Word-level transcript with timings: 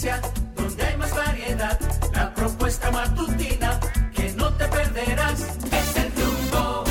noticia, 0.00 0.20
donde 0.56 0.82
hay 0.82 0.96
más 0.96 1.14
variedad. 1.14 1.78
La 2.14 2.34
propuesta 2.34 2.90
matutina 2.90 3.80
que 4.14 4.32
no 4.32 4.52
te 4.56 4.66
perderás. 4.68 5.40
Es 5.72 5.96
el 5.96 6.12
rumbo, 6.12 6.84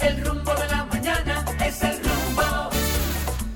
el 0.00 0.24
rumbo 0.24 0.54
de 0.54 0.68
la 0.68 0.84
mañana. 0.84 1.44
Es 1.64 1.82
el 1.82 1.98
rumbo, 2.02 2.70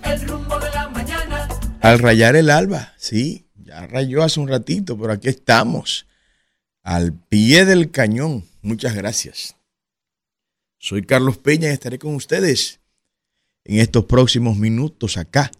el 0.05 0.29
rumbo 0.29 0.59
de 0.59 0.71
la 0.71 0.89
mañana. 0.89 1.49
Al 1.81 1.99
rayar 1.99 2.37
el 2.37 2.51
alba, 2.51 2.95
sí, 2.97 3.47
ya 3.57 3.87
rayó 3.87 4.23
hace 4.23 4.41
un 4.41 4.49
ratito, 4.49 4.99
pero 4.99 5.13
aquí 5.13 5.29
estamos, 5.29 6.07
al 6.83 7.13
pie 7.13 7.65
del 7.65 7.91
cañón. 7.91 8.45
Muchas 8.63 8.95
gracias. 8.95 9.57
Soy 10.79 11.03
Carlos 11.03 11.39
Peña 11.39 11.69
y 11.69 11.73
estaré 11.73 11.99
con 11.99 12.15
ustedes 12.15 12.81
en 13.65 13.79
estos 13.79 14.07
próximos 14.07 14.57
minutos 14.57 15.17
acá, 15.17 15.53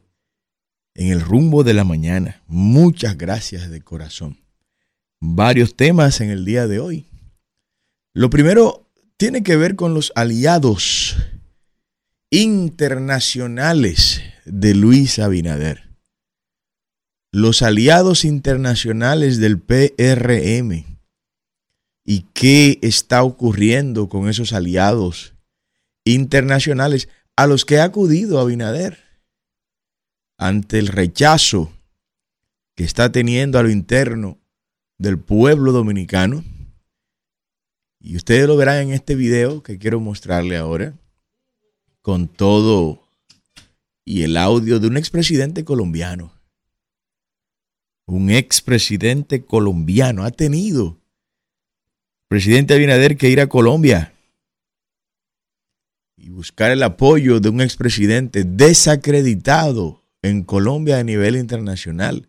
en 0.95 1.09
el 1.09 1.21
rumbo 1.21 1.65
de 1.65 1.75
la 1.75 1.85
mañana. 1.85 2.43
Muchas 2.47 3.17
gracias 3.17 3.71
de 3.71 3.81
corazón. 3.81 4.39
Varios 5.21 5.77
temas 5.77 6.21
en 6.21 6.31
el 6.31 6.45
día 6.45 6.67
de 6.67 6.81
hoy. 6.81 7.07
Lo 8.13 8.29
primero 8.31 8.91
tiene 9.17 9.43
que 9.43 9.57
ver 9.57 9.77
con 9.77 9.95
los 9.95 10.13
aliados 10.15 11.17
internacionales 12.31 14.21
de 14.45 14.75
Luis 14.75 15.19
Abinader. 15.19 15.91
Los 17.31 17.63
aliados 17.63 18.25
internacionales 18.25 19.39
del 19.39 19.59
PRM. 19.59 20.85
¿Y 22.05 22.23
qué 22.35 22.79
está 22.83 23.23
ocurriendo 23.23 24.09
con 24.09 24.29
esos 24.29 24.53
aliados 24.53 25.35
internacionales 26.05 27.09
a 27.37 27.47
los 27.47 27.65
que 27.65 27.79
ha 27.79 27.85
acudido 27.85 28.41
Abinader 28.41 29.12
ante 30.43 30.79
el 30.79 30.89
rechazo 30.89 31.73
que 32.75 32.85
está 32.85 33.13
teniendo 33.13 33.59
a 33.59 33.63
lo 33.63 33.71
interno 33.71 34.39
del 34.99 35.19
pueblo 35.19 35.71
dominicano? 35.71 36.45
Y 38.01 38.17
ustedes 38.17 38.49
lo 38.49 38.57
verán 38.57 38.89
en 38.89 38.93
este 38.93 39.15
video 39.15 39.63
que 39.63 39.79
quiero 39.79 40.01
mostrarle 40.01 40.57
ahora, 40.57 40.99
con 42.01 42.27
todo 42.27 43.01
y 44.05 44.23
el 44.23 44.37
audio 44.37 44.81
de 44.81 44.89
un 44.89 44.97
expresidente 44.97 45.65
colombiano. 45.65 46.33
Un 48.07 48.31
expresidente 48.31 49.45
colombiano 49.45 50.25
ha 50.25 50.33
tenido 50.33 50.99
presidente 52.29 52.75
Abinader 52.75 53.17
que 53.17 53.29
ir 53.29 53.41
a 53.41 53.47
Colombia 53.47 54.13
y 56.17 56.31
buscar 56.31 56.73
el 56.73 56.83
apoyo 56.83 57.39
de 57.39 57.49
un 57.49 57.61
expresidente 57.61 58.43
desacreditado 58.43 60.02
en 60.23 60.45
Colombia 60.45 60.99
a 60.99 61.05
nivel 61.05 61.37
internacional, 61.37 62.29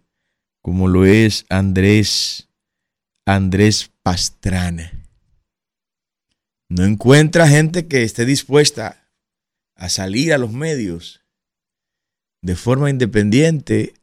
como 0.61 0.87
lo 0.87 1.05
es 1.05 1.45
Andrés 1.49 2.49
Andrés 3.25 3.91
Pastrana. 4.01 4.91
No 6.69 6.83
encuentra 6.83 7.47
gente 7.47 7.87
que 7.87 8.03
esté 8.03 8.25
dispuesta 8.25 9.07
a 9.75 9.89
salir 9.89 10.33
a 10.33 10.37
los 10.37 10.51
medios 10.51 11.21
de 12.41 12.55
forma 12.55 12.89
independiente 12.89 13.93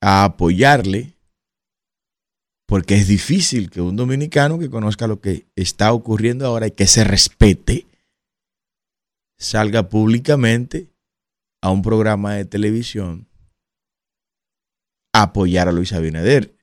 a 0.00 0.24
apoyarle, 0.24 1.14
porque 2.66 2.94
es 2.94 3.06
difícil 3.06 3.68
que 3.68 3.82
un 3.82 3.96
dominicano 3.96 4.58
que 4.58 4.70
conozca 4.70 5.06
lo 5.06 5.20
que 5.20 5.46
está 5.54 5.92
ocurriendo 5.92 6.46
ahora 6.46 6.68
y 6.68 6.70
que 6.70 6.86
se 6.86 7.04
respete, 7.04 7.86
salga 9.38 9.88
públicamente 9.90 10.91
a 11.62 11.70
un 11.70 11.80
programa 11.80 12.34
de 12.34 12.44
televisión 12.44 13.28
apoyar 15.12 15.68
a 15.68 15.72
Luis 15.72 15.92
Abinader. 15.92 16.54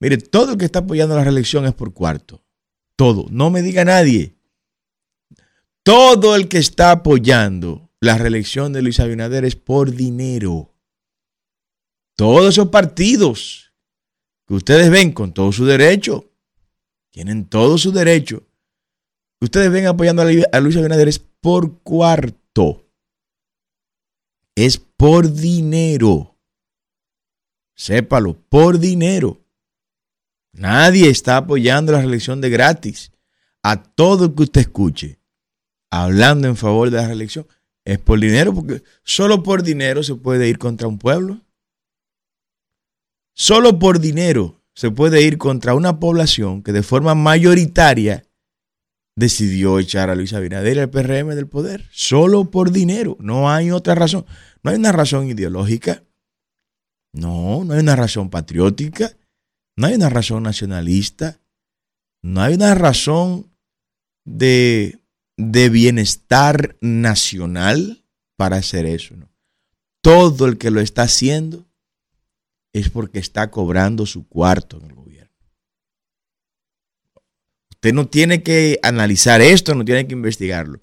Mire, 0.00 0.18
todo 0.18 0.52
el 0.52 0.58
que 0.58 0.64
está 0.64 0.80
apoyando 0.80 1.14
la 1.16 1.24
reelección 1.24 1.66
es 1.66 1.74
por 1.74 1.92
cuarto. 1.92 2.42
Todo. 2.96 3.26
No 3.30 3.50
me 3.50 3.62
diga 3.62 3.84
nadie. 3.84 4.36
Todo 5.84 6.34
el 6.34 6.48
que 6.48 6.58
está 6.58 6.90
apoyando 6.90 7.90
la 8.00 8.16
reelección 8.16 8.72
de 8.72 8.82
Luis 8.82 9.00
Abinader 9.00 9.44
es 9.44 9.56
por 9.56 9.92
dinero. 9.92 10.74
Todos 12.16 12.48
esos 12.48 12.68
partidos 12.68 13.72
que 14.46 14.54
ustedes 14.54 14.90
ven 14.90 15.12
con 15.12 15.32
todo 15.32 15.52
su 15.52 15.66
derecho, 15.66 16.32
tienen 17.12 17.46
todo 17.46 17.78
su 17.78 17.92
derecho, 17.92 18.46
ustedes 19.40 19.70
ven 19.70 19.86
apoyando 19.86 20.22
a 20.22 20.60
Luis 20.60 20.76
Abinader 20.76 21.08
es 21.08 21.18
por 21.18 21.80
cuarto. 21.82 22.87
Es 24.60 24.76
por 24.76 25.32
dinero. 25.32 26.36
Sépalo, 27.76 28.34
por 28.48 28.80
dinero. 28.80 29.40
Nadie 30.52 31.10
está 31.10 31.36
apoyando 31.36 31.92
la 31.92 32.00
reelección 32.00 32.40
de 32.40 32.50
gratis. 32.50 33.12
A 33.62 33.80
todo 33.80 34.24
el 34.24 34.34
que 34.34 34.42
usted 34.42 34.62
escuche 34.62 35.20
hablando 35.92 36.48
en 36.48 36.56
favor 36.56 36.90
de 36.90 36.96
la 36.96 37.06
reelección 37.06 37.46
es 37.84 38.00
por 38.00 38.18
dinero, 38.18 38.52
porque 38.52 38.82
solo 39.04 39.44
por 39.44 39.62
dinero 39.62 40.02
se 40.02 40.16
puede 40.16 40.48
ir 40.48 40.58
contra 40.58 40.88
un 40.88 40.98
pueblo. 40.98 41.40
Solo 43.36 43.78
por 43.78 44.00
dinero 44.00 44.64
se 44.74 44.90
puede 44.90 45.22
ir 45.22 45.38
contra 45.38 45.74
una 45.74 46.00
población 46.00 46.64
que 46.64 46.72
de 46.72 46.82
forma 46.82 47.14
mayoritaria 47.14 48.28
decidió 49.18 49.80
echar 49.80 50.10
a 50.10 50.14
Luis 50.14 50.32
Abinader 50.32 50.78
al 50.78 50.90
PRM 50.90 51.34
del 51.34 51.48
poder. 51.48 51.88
Solo 51.90 52.50
por 52.50 52.70
dinero. 52.70 53.16
No 53.18 53.50
hay 53.50 53.72
otra 53.72 53.96
razón. 53.96 54.24
No 54.62 54.70
hay 54.70 54.76
una 54.76 54.92
razón 54.92 55.28
ideológica. 55.28 56.02
No, 57.12 57.64
no 57.64 57.74
hay 57.74 57.80
una 57.80 57.96
razón 57.96 58.30
patriótica. 58.30 59.16
No 59.76 59.86
hay 59.86 59.94
una 59.94 60.08
razón 60.08 60.42
nacionalista. 60.42 61.40
No 62.22 62.42
hay 62.42 62.54
una 62.54 62.74
razón 62.74 63.50
de, 64.24 64.98
de 65.36 65.68
bienestar 65.68 66.76
nacional 66.80 68.04
para 68.36 68.56
hacer 68.56 68.86
eso. 68.86 69.14
Todo 70.00 70.46
el 70.46 70.58
que 70.58 70.70
lo 70.70 70.80
está 70.80 71.02
haciendo 71.02 71.66
es 72.72 72.90
porque 72.90 73.18
está 73.18 73.50
cobrando 73.50 74.06
su 74.06 74.28
cuarto 74.28 74.78
en 74.78 74.86
el 74.86 74.94
gobierno. 74.94 75.32
Usted 77.70 77.92
no 77.94 78.08
tiene 78.08 78.42
que 78.42 78.78
analizar 78.82 79.40
esto, 79.40 79.74
no 79.74 79.84
tiene 79.84 80.06
que 80.06 80.14
investigarlo. 80.14 80.80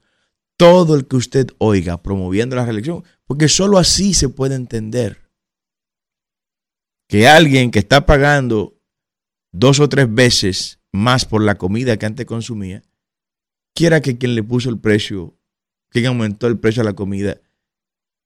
Todo 0.57 0.95
el 0.95 1.07
que 1.07 1.17
usted 1.17 1.47
oiga 1.57 2.01
promoviendo 2.01 2.55
la 2.55 2.66
reelección, 2.66 3.03
porque 3.25 3.49
solo 3.49 3.77
así 3.77 4.13
se 4.13 4.29
puede 4.29 4.55
entender 4.55 5.29
que 7.07 7.27
alguien 7.27 7.71
que 7.71 7.79
está 7.79 8.05
pagando 8.05 8.81
dos 9.51 9.79
o 9.79 9.89
tres 9.89 10.13
veces 10.13 10.79
más 10.91 11.25
por 11.25 11.41
la 11.41 11.55
comida 11.55 11.97
que 11.97 12.05
antes 12.05 12.25
consumía, 12.25 12.83
quiera 13.73 14.01
que 14.01 14.17
quien 14.17 14.35
le 14.35 14.43
puso 14.43 14.69
el 14.69 14.79
precio, 14.79 15.38
quien 15.89 16.07
aumentó 16.07 16.47
el 16.47 16.57
precio 16.57 16.81
a 16.81 16.85
la 16.85 16.93
comida, 16.93 17.41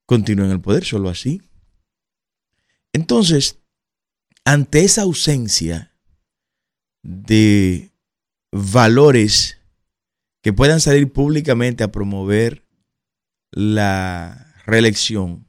continúe 0.06 0.44
en 0.44 0.52
el 0.52 0.60
poder, 0.60 0.84
solo 0.84 1.08
así. 1.08 1.42
Entonces, 2.92 3.60
ante 4.44 4.84
esa 4.84 5.02
ausencia 5.02 5.94
de 7.02 7.92
valores 8.52 9.59
que 10.42 10.52
puedan 10.52 10.80
salir 10.80 11.12
públicamente 11.12 11.84
a 11.84 11.92
promover 11.92 12.66
la 13.52 14.54
reelección 14.64 15.46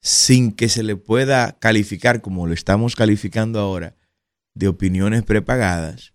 sin 0.00 0.52
que 0.52 0.68
se 0.68 0.82
le 0.82 0.96
pueda 0.96 1.58
calificar 1.58 2.20
como 2.20 2.46
lo 2.46 2.52
estamos 2.52 2.94
calificando 2.94 3.58
ahora 3.58 3.96
de 4.54 4.68
opiniones 4.68 5.22
prepagadas, 5.22 6.14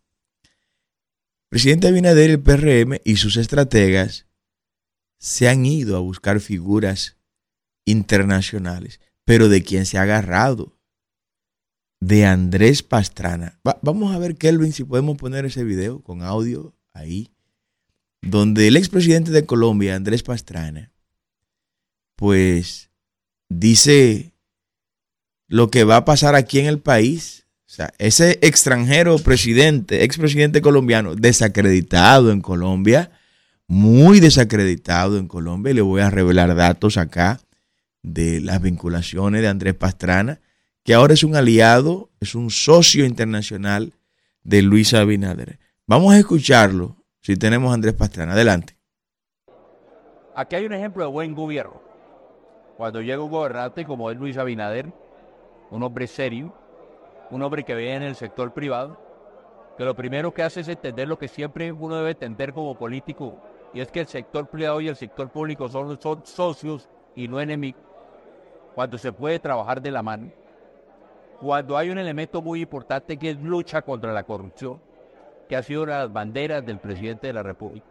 presidente 1.50 1.88
Abinader, 1.88 2.30
el 2.30 2.42
PRM 2.42 3.00
y 3.04 3.16
sus 3.18 3.38
estrategas 3.38 4.28
se 5.20 5.50
han 5.50 5.66
ido 5.66 5.98
a 5.98 6.00
buscar 6.00 6.40
figuras 6.40 7.18
internacionales 7.86 9.00
pero 9.30 9.48
de 9.48 9.62
quién 9.62 9.86
se 9.86 10.00
ha 10.00 10.02
agarrado. 10.02 10.76
De 12.02 12.25
Andrés 12.25 12.81
Pastrana. 12.81 13.60
vamos 13.84 14.12
a 14.12 14.18
ver, 14.18 14.36
Kelvin, 14.38 14.74
si 14.74 14.84
podemos 14.84 15.18
poner 15.18 15.45
ese 15.45 15.63
video 15.63 16.02
con 16.02 16.24
audio 16.24 16.75
ahí, 16.94 17.31
donde 18.21 18.68
el 18.68 18.77
expresidente 18.77 19.31
de 19.31 19.45
Colombia, 19.45 19.95
Andrés 19.95 20.24
Pastrana, 20.24 20.92
pues 22.16 22.89
dice 23.48 24.33
lo 25.48 25.71
que 25.71 25.83
va 25.83 25.98
a 25.98 26.06
pasar 26.06 26.36
aquí 26.36 26.60
en 26.60 26.68
el 26.68 26.80
país. 26.80 27.45
O 27.66 27.71
sea, 27.71 27.94
ese 27.98 28.39
extranjero 28.42 29.18
presidente, 29.19 30.04
expresidente 30.04 30.62
colombiano, 30.62 31.16
desacreditado 31.16 32.31
en 32.31 32.42
Colombia, 32.42 33.12
muy 33.68 34.19
desacreditado 34.19 35.18
en 35.18 35.27
Colombia, 35.27 35.74
le 35.74 35.81
voy 35.81 36.01
a 36.01 36.10
revelar 36.10 36.56
datos 36.56 36.98
acá 36.98 37.39
de 38.01 38.42
las 38.42 38.62
vinculaciones 38.62 39.42
de 39.42 39.48
Andrés 39.48 39.75
Pastrana, 39.75 40.39
que 40.83 40.94
ahora 40.94 41.13
es 41.13 41.24
un 41.24 41.36
aliado, 41.36 42.10
es 42.19 42.33
un 42.33 42.50
socio 42.50 43.06
internacional 43.06 43.94
de 44.44 44.63
Luis 44.63 44.94
Abinader. 44.94 45.60
Vamos 45.86 46.13
a 46.13 46.19
escucharlo 46.19 46.99
si 47.30 47.38
tenemos 47.38 47.72
Andrés 47.72 47.94
Pastrana. 47.94 48.34
Adelante. 48.34 48.76
Aquí 50.34 50.56
hay 50.56 50.66
un 50.66 50.74
ejemplo 50.74 51.04
de 51.04 51.12
buen 51.12 51.36
gobierno. 51.36 51.80
Cuando 52.76 53.04
llega 53.04 53.22
un 53.22 53.30
gobernante 53.30 53.86
como 53.86 54.10
es 54.10 54.18
Luis 54.18 54.36
Abinader, 54.36 54.92
un 55.70 55.84
hombre 55.84 56.08
serio, 56.08 56.52
un 57.30 57.44
hombre 57.44 57.64
que 57.64 57.76
viene 57.76 57.98
en 57.98 58.02
el 58.02 58.16
sector 58.16 58.52
privado, 58.52 59.00
que 59.78 59.86
lo 59.86 59.96
primero 59.96 60.34
que 60.34 60.42
hace 60.42 60.62
es 60.62 60.70
entender 60.70 61.08
lo 61.08 61.20
que 61.20 61.28
siempre 61.28 61.72
uno 61.72 61.98
debe 61.98 62.10
entender 62.10 62.52
como 62.52 62.76
político, 62.76 63.36
y 63.76 63.81
es 63.81 63.92
que 63.92 64.00
el 64.00 64.08
sector 64.08 64.48
privado 64.48 64.81
y 64.81 64.88
el 64.88 64.96
sector 64.96 65.30
público 65.30 65.70
son 65.70 66.00
socios 66.24 66.90
y 67.16 67.28
no 67.28 67.40
enemigos, 67.40 67.84
cuando 68.74 68.98
se 68.98 69.14
puede 69.14 69.38
trabajar 69.38 69.84
de 69.84 69.92
la 69.92 70.02
mano, 70.02 70.31
cuando 71.40 71.78
hay 71.78 71.92
un 71.92 72.00
elemento 72.00 72.42
muy 72.42 72.62
importante 72.62 73.18
que 73.18 73.30
es 73.30 73.40
lucha 73.40 73.84
contra 73.84 74.14
la 74.14 74.24
corrupción, 74.24 74.81
que 75.50 75.56
ha 75.57 75.63
sido 75.63 75.84
una 75.84 75.96
de 75.96 76.00
las 76.04 76.13
banderas 76.13 76.66
del 76.66 76.78
presidente 76.78 77.28
de 77.28 77.34
la 77.34 77.44
República. 77.44 77.86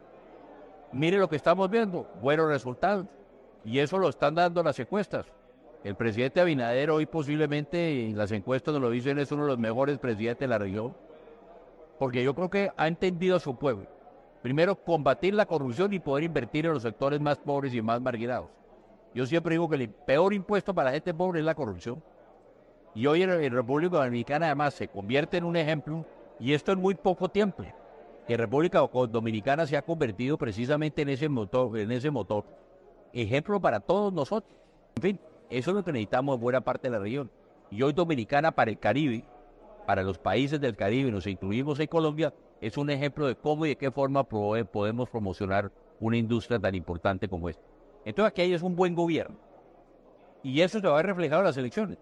Mire 0.93 1.19
lo 1.19 1.28
que 1.28 1.37
estamos 1.37 1.69
viendo, 1.69 2.08
buenos 2.22 2.49
resultados, 2.49 3.06
y 3.64 3.81
eso 3.81 3.99
lo 3.99 4.08
están 4.08 4.37
dando 4.37 4.62
las 4.62 4.78
encuestas. 4.78 5.26
El 5.84 5.96
presidente 5.96 6.40
Abinader 6.40 6.90
hoy 6.90 7.05
posiblemente, 7.05 8.06
en 8.06 8.16
las 8.16 8.32
encuestas 8.32 8.72
nos 8.72 8.82
lo 8.82 8.90
dicen, 8.90 9.19
es 9.19 9.32
uno 9.32 9.43
de 9.43 9.49
los 9.49 9.58
mejores 9.58 9.99
presidentes 9.99 10.40
de 10.40 10.46
la 10.46 10.58
región, 10.58 10.94
porque 11.99 12.22
yo 12.22 12.34
creo 12.34 12.49
que 12.49 12.70
ha 12.76 12.87
entendido 12.87 13.37
a 13.37 13.40
su 13.40 13.56
pueblo. 13.56 13.87
Primero, 14.40 14.76
combatir 14.76 15.34
la 15.34 15.46
corrupción 15.46 15.93
y 15.93 15.99
poder 15.99 16.25
invertir 16.25 16.64
en 16.64 16.75
los 16.75 16.82
sectores 16.82 17.20
más 17.20 17.38
pobres 17.38 17.75
y 17.75 17.82
más 17.82 18.00
marginados. 18.00 18.49
Yo 19.14 19.26
siempre 19.26 19.54
digo 19.54 19.69
que 19.69 19.76
el 19.76 19.90
peor 19.90 20.32
impuesto 20.32 20.72
para 20.72 20.90
la 20.90 20.94
gente 20.94 21.12
pobre 21.12 21.40
es 21.40 21.44
la 21.44 21.56
corrupción. 21.56 22.00
Y 22.94 23.06
hoy 23.06 23.22
en, 23.22 23.52
República 23.52 23.96
Dominicana 23.96 24.46
además 24.46 24.75
se 24.75 24.88
convierte 24.88 25.37
en 25.37 25.44
un 25.44 25.56
ejemplo, 25.56 26.04
y 26.40 26.52
esto 26.52 26.73
en 26.73 26.81
muy 26.81 26.94
poco 26.94 27.29
tiempo, 27.29 27.64
que 28.26 28.37
República 28.37 28.81
Dominicana 29.11 29.67
se 29.67 29.76
ha 29.76 29.82
convertido 29.82 30.38
precisamente 30.38 31.02
en 31.02 31.08
ese 31.08 31.29
motor, 31.29 31.79
en 31.79 31.90
ese 31.93 32.11
motor. 32.11 32.44
Ejemplo 33.12 33.61
para 33.61 33.81
todos 33.81 34.12
nosotros. 34.12 34.52
En 34.96 35.02
fin, 35.02 35.20
eso 35.50 35.70
es 35.70 35.76
lo 35.76 35.85
que 35.85 35.93
necesitamos 35.93 36.35
en 36.35 36.40
buena 36.40 36.61
parte 36.61 36.88
de 36.88 36.93
la 36.93 37.02
región. 37.02 37.31
Y 37.70 37.82
hoy 37.82 37.93
Dominicana 37.93 38.52
para 38.52 38.70
el 38.70 38.79
Caribe, 38.79 39.25
para 39.87 40.02
los 40.02 40.19
países 40.19 40.61
del 40.61 40.76
Caribe, 40.76 41.11
nos 41.11 41.26
incluimos 41.26 41.81
en 41.81 41.87
Colombia, 41.87 42.35
es 42.61 42.76
un 42.76 42.90
ejemplo 42.90 43.26
de 43.26 43.37
cómo 43.37 43.64
y 43.64 43.70
de 43.70 43.76
qué 43.76 43.90
forma 43.90 44.25
podemos 44.25 45.08
promocionar 45.08 45.73
una 46.00 46.17
industria 46.17 46.58
tan 46.58 46.75
importante 46.75 47.29
como 47.29 47.49
esta. 47.49 47.62
Entonces 48.05 48.31
aquí 48.31 48.52
es 48.52 48.62
un 48.62 48.76
buen 48.76 48.94
gobierno. 48.94 49.37
Y 50.43 50.61
eso 50.61 50.81
se 50.81 50.87
va 50.87 50.94
a 50.94 50.96
ver 50.96 51.06
reflejado 51.06 51.40
en 51.40 51.46
las 51.46 51.56
elecciones. 51.56 51.99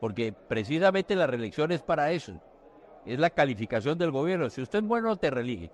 Porque 0.00 0.32
precisamente 0.32 1.14
la 1.14 1.26
reelección 1.26 1.70
es 1.72 1.82
para 1.82 2.12
eso. 2.12 2.40
Es 3.08 3.18
la 3.18 3.30
calificación 3.30 3.96
del 3.96 4.10
gobierno. 4.10 4.50
Si 4.50 4.60
usted 4.60 4.80
es 4.80 4.84
bueno, 4.84 5.16
te 5.16 5.30
reelige. 5.30 5.70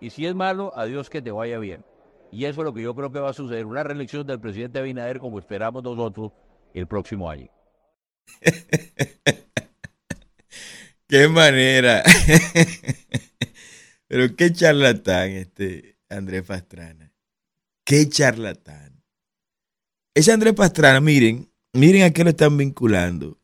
Y 0.00 0.10
si 0.10 0.26
es 0.26 0.34
malo, 0.34 0.76
adiós 0.76 1.08
que 1.08 1.22
te 1.22 1.30
vaya 1.30 1.58
bien. 1.58 1.84
Y 2.32 2.46
eso 2.46 2.62
es 2.62 2.64
lo 2.64 2.74
que 2.74 2.82
yo 2.82 2.96
creo 2.96 3.12
que 3.12 3.20
va 3.20 3.30
a 3.30 3.32
suceder. 3.32 3.64
Una 3.64 3.84
reelección 3.84 4.26
del 4.26 4.40
presidente 4.40 4.80
Abinader 4.80 5.20
como 5.20 5.38
esperamos 5.38 5.84
nosotros 5.84 6.32
el 6.74 6.88
próximo 6.88 7.30
año. 7.30 7.48
qué 11.06 11.28
manera. 11.28 12.02
Pero 14.08 14.34
qué 14.34 14.52
charlatán 14.52 15.30
este 15.30 15.96
Andrés 16.08 16.42
Pastrana. 16.42 17.12
Qué 17.84 18.08
charlatán. 18.08 19.00
Ese 20.12 20.32
Andrés 20.32 20.54
Pastrana, 20.54 21.00
miren, 21.00 21.52
miren 21.72 22.02
a 22.02 22.10
qué 22.10 22.24
lo 22.24 22.30
están 22.30 22.56
vinculando. 22.56 23.38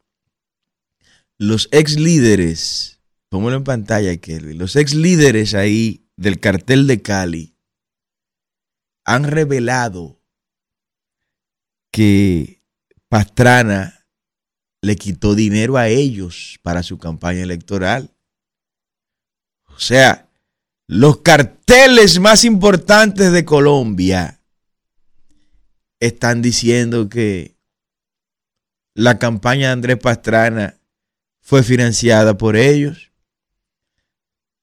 Los 1.38 1.68
ex 1.72 1.98
líderes, 1.98 2.99
póngalo 3.30 3.56
en 3.56 3.64
pantalla, 3.64 4.14
Kelvin, 4.18 4.58
los 4.58 4.76
ex 4.76 4.94
líderes 4.94 5.54
ahí 5.54 6.04
del 6.16 6.38
cartel 6.38 6.86
de 6.86 7.00
Cali 7.00 7.56
han 9.04 9.24
revelado 9.24 10.20
que 11.90 12.62
Pastrana 13.08 14.06
le 14.82 14.96
quitó 14.96 15.34
dinero 15.34 15.76
a 15.76 15.88
ellos 15.88 16.58
para 16.62 16.82
su 16.82 16.98
campaña 16.98 17.42
electoral. 17.42 18.10
O 19.66 19.78
sea, 19.78 20.28
los 20.86 21.18
carteles 21.18 22.18
más 22.18 22.44
importantes 22.44 23.32
de 23.32 23.44
Colombia 23.44 24.40
están 26.00 26.42
diciendo 26.42 27.08
que 27.08 27.56
la 28.94 29.18
campaña 29.18 29.68
de 29.68 29.72
Andrés 29.72 29.98
Pastrana 29.98 30.76
fue 31.40 31.62
financiada 31.62 32.36
por 32.36 32.56
ellos. 32.56 33.09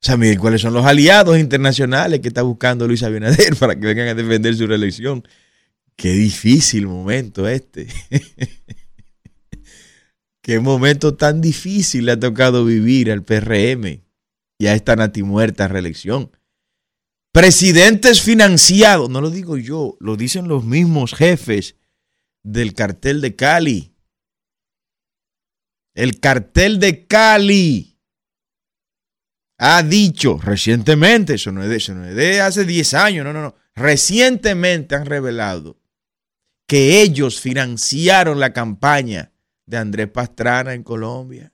O 0.02 0.06
sea, 0.06 0.16
miren 0.16 0.38
cuáles 0.38 0.62
son 0.62 0.74
los 0.74 0.86
aliados 0.86 1.40
internacionales 1.40 2.20
que 2.20 2.28
está 2.28 2.44
buscando 2.44 2.88
Luis 2.88 3.04
Abinader 3.04 3.56
para 3.60 3.76
que 3.76 3.86
vengan 3.88 4.08
a 4.10 4.14
defender 4.14 4.56
su 4.56 4.68
reelección. 4.68 5.28
Qué 5.96 6.12
difícil 6.12 6.88
momento 6.88 7.48
este. 7.48 7.88
Qué 10.42 10.60
momento 10.60 11.16
tan 11.16 11.42
difícil 11.42 12.06
le 12.06 12.14
ha 12.14 12.20
tocado 12.20 12.64
vivir 12.64 13.12
al 13.12 13.24
PRM 13.24 14.02
y 14.60 14.68
a 14.68 14.76
esta 14.76 14.96
natimuerta 14.96 15.68
reelección. 15.68 16.32
Presidentes 17.34 18.22
financiados, 18.22 19.10
no 19.10 19.20
lo 19.20 19.30
digo 19.30 19.58
yo, 19.58 19.98
lo 20.00 20.16
dicen 20.16 20.48
los 20.48 20.64
mismos 20.64 21.14
jefes 21.14 21.76
del 22.44 22.74
cartel 22.74 23.20
de 23.20 23.36
Cali. 23.36 23.94
El 25.94 26.20
cartel 26.20 26.80
de 26.80 27.06
Cali 27.08 27.97
ha 29.57 29.83
dicho 29.83 30.39
recientemente, 30.42 31.36
eso 31.36 31.51
no 31.51 31.63
es 31.63 31.69
de, 31.69 31.75
eso 31.77 31.94
no 31.95 32.06
es 32.06 32.15
de 32.15 32.42
hace 32.42 32.65
10 32.65 32.94
años, 32.94 33.25
no, 33.25 33.33
no, 33.33 33.42
no, 33.42 33.56
recientemente 33.75 34.95
han 34.95 35.06
revelado 35.06 35.80
que 36.68 37.01
ellos 37.01 37.39
financiaron 37.39 38.39
la 38.39 38.54
campaña 38.54 39.31
de 39.65 39.77
Andrés 39.77 40.09
Pastrana 40.09 40.74
en 40.74 40.83
Colombia. 40.83 41.54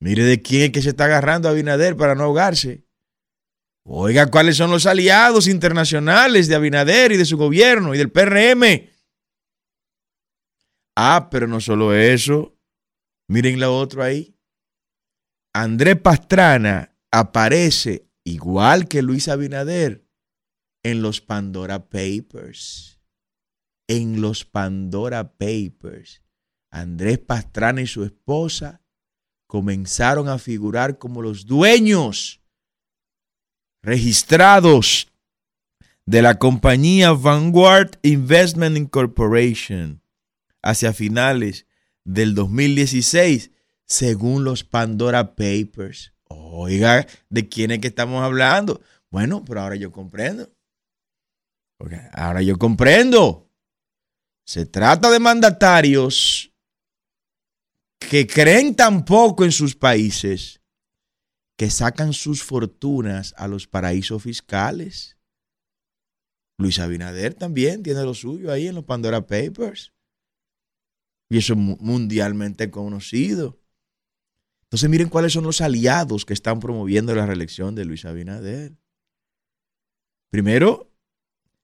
Mire 0.00 0.24
de 0.24 0.40
quién 0.40 0.62
es 0.62 0.70
que 0.70 0.82
se 0.82 0.90
está 0.90 1.04
agarrando 1.04 1.48
a 1.48 1.50
Abinader 1.52 1.94
para 1.94 2.14
no 2.14 2.24
ahogarse. 2.24 2.86
Oiga, 3.84 4.26
¿cuáles 4.26 4.56
son 4.56 4.70
los 4.70 4.86
aliados 4.86 5.46
internacionales 5.46 6.48
de 6.48 6.54
Abinader 6.54 7.12
y 7.12 7.16
de 7.16 7.26
su 7.26 7.36
gobierno 7.36 7.94
y 7.94 7.98
del 7.98 8.10
PRM? 8.10 8.88
Ah, 10.96 11.28
pero 11.30 11.46
no 11.46 11.60
solo 11.60 11.94
eso. 11.94 12.56
Miren 13.28 13.60
lo 13.60 13.76
otro 13.76 14.02
ahí. 14.02 14.34
Andrés 15.52 15.96
Pastrana 16.00 16.96
aparece 17.10 18.08
igual 18.24 18.86
que 18.86 19.02
Luis 19.02 19.28
Abinader 19.28 20.06
en 20.84 21.02
los 21.02 21.20
Pandora 21.20 21.88
Papers. 21.88 23.00
En 23.88 24.20
los 24.20 24.44
Pandora 24.44 25.32
Papers. 25.36 26.22
Andrés 26.70 27.18
Pastrana 27.18 27.82
y 27.82 27.86
su 27.88 28.04
esposa 28.04 28.80
comenzaron 29.48 30.28
a 30.28 30.38
figurar 30.38 30.98
como 30.98 31.22
los 31.22 31.44
dueños 31.44 32.40
registrados 33.82 35.10
de 36.06 36.22
la 36.22 36.38
compañía 36.38 37.12
Vanguard 37.12 37.98
Investment 38.02 38.76
Incorporation 38.76 40.00
hacia 40.62 40.92
finales 40.92 41.66
del 42.04 42.34
2016, 42.36 43.50
según 43.90 44.44
los 44.44 44.62
Pandora 44.62 45.34
Papers. 45.34 46.14
Oiga, 46.28 47.06
¿de 47.28 47.48
quién 47.48 47.72
es 47.72 47.80
que 47.80 47.88
estamos 47.88 48.22
hablando? 48.22 48.80
Bueno, 49.10 49.44
pero 49.44 49.60
ahora 49.60 49.74
yo 49.74 49.90
comprendo. 49.90 50.48
Okay, 51.80 51.98
ahora 52.12 52.40
yo 52.40 52.56
comprendo. 52.56 53.50
Se 54.46 54.64
trata 54.64 55.10
de 55.10 55.18
mandatarios 55.18 56.52
que 57.98 58.26
creen 58.26 58.76
tan 58.76 59.04
poco 59.04 59.44
en 59.44 59.52
sus 59.52 59.74
países 59.74 60.60
que 61.58 61.68
sacan 61.68 62.12
sus 62.12 62.44
fortunas 62.44 63.34
a 63.36 63.48
los 63.48 63.66
paraísos 63.66 64.22
fiscales. 64.22 65.18
Luis 66.58 66.78
Abinader 66.78 67.34
también 67.34 67.82
tiene 67.82 68.02
lo 68.04 68.14
suyo 68.14 68.52
ahí 68.52 68.68
en 68.68 68.76
los 68.76 68.84
Pandora 68.84 69.26
Papers. 69.26 69.92
Y 71.28 71.38
eso 71.38 71.54
es 71.54 71.58
mundialmente 71.58 72.70
conocido. 72.70 73.59
Entonces 74.70 74.88
miren 74.88 75.08
cuáles 75.08 75.32
son 75.32 75.44
los 75.44 75.60
aliados 75.60 76.24
que 76.24 76.32
están 76.32 76.60
promoviendo 76.60 77.14
la 77.14 77.26
reelección 77.26 77.74
de 77.74 77.84
Luis 77.84 78.04
Abinader. 78.04 78.78
Primero, 80.30 80.92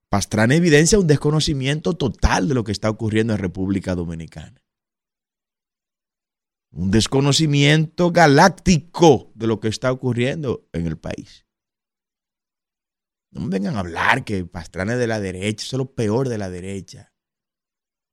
Pastrana 0.08 0.54
evidencia 0.54 0.98
un 0.98 1.06
desconocimiento 1.06 1.92
total 1.94 2.48
de 2.48 2.54
lo 2.54 2.64
que 2.64 2.72
está 2.72 2.90
ocurriendo 2.90 3.32
en 3.32 3.38
República 3.38 3.94
Dominicana 3.94 4.66
un 6.76 6.90
desconocimiento 6.90 8.12
galáctico 8.12 9.32
de 9.34 9.46
lo 9.46 9.60
que 9.60 9.68
está 9.68 9.90
ocurriendo 9.90 10.68
en 10.72 10.86
el 10.86 10.98
país. 10.98 11.46
No 13.30 13.42
me 13.42 13.48
vengan 13.48 13.76
a 13.76 13.80
hablar 13.80 14.24
que 14.24 14.44
Pastrana 14.44 14.92
es 14.92 14.98
de 14.98 15.06
la 15.06 15.18
derecha, 15.18 15.64
eso 15.64 15.76
es 15.76 15.78
lo 15.78 15.94
peor 15.94 16.28
de 16.28 16.38
la 16.38 16.50
derecha. 16.50 17.14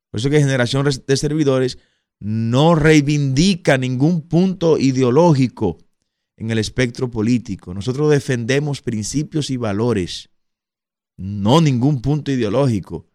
Por 0.09 0.19
eso 0.19 0.29
que 0.29 0.39
generación 0.39 0.87
de 1.05 1.17
servidores 1.17 1.77
no 2.23 2.73
reivindica 2.73 3.77
ningún 3.77 4.21
punto 4.21 4.77
ideológico 4.77 5.77
en 6.37 6.51
el 6.51 6.57
espectro 6.57 7.11
político. 7.11 7.73
Nosotros 7.73 8.09
defendemos 8.09 8.81
principios 8.81 9.49
y 9.49 9.57
valores, 9.57 10.29
no 11.17 11.59
ningún 11.59 12.01
punto 12.01 12.31
ideológico. 12.31 13.05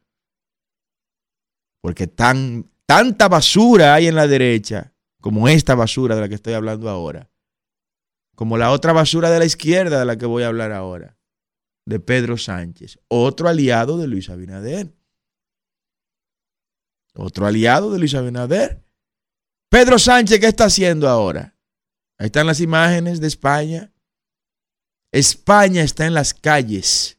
Porque 1.81 2.07
tan, 2.07 2.71
tanta 2.85 3.29
basura 3.29 3.95
hay 3.95 4.09
en 4.09 4.15
la 4.15 4.27
derecha 4.27 4.93
como 5.23 5.49
esta 5.49 5.75
basura 5.75 6.15
de 6.15 6.21
la 6.21 6.29
que 6.29 6.35
estoy 6.35 6.53
hablando 6.53 6.91
ahora, 6.91 7.31
como 8.37 8.59
la 8.59 8.73
otra 8.73 8.93
basura 8.93 9.31
de 9.31 9.39
la 9.39 9.47
izquierda 9.47 10.01
de 10.01 10.05
la 10.05 10.19
que 10.19 10.27
voy 10.27 10.43
a 10.43 10.49
hablar 10.49 10.73
ahora, 10.73 11.17
de 11.87 11.99
Pedro 11.99 12.37
Sánchez, 12.37 12.99
otro 13.09 13.49
aliado 13.49 13.97
de 13.97 14.07
Luis 14.07 14.29
Abinader. 14.29 14.93
Otro 17.15 17.47
aliado 17.47 17.91
de 17.91 17.99
Luis 17.99 18.15
Abinader. 18.15 18.88
Pedro 19.71 19.99
Sánchez, 19.99 20.41
¿qué 20.41 20.47
está 20.47 20.65
haciendo 20.65 21.09
ahora? 21.09 21.55
Ahí 22.19 22.27
están 22.27 22.47
las 22.47 22.61
imágenes 22.61 23.21
de 23.21 23.27
España. 23.27 23.93
España 25.13 25.83
está 25.83 26.07
en 26.07 26.15
las 26.15 26.33
calles. 26.33 27.19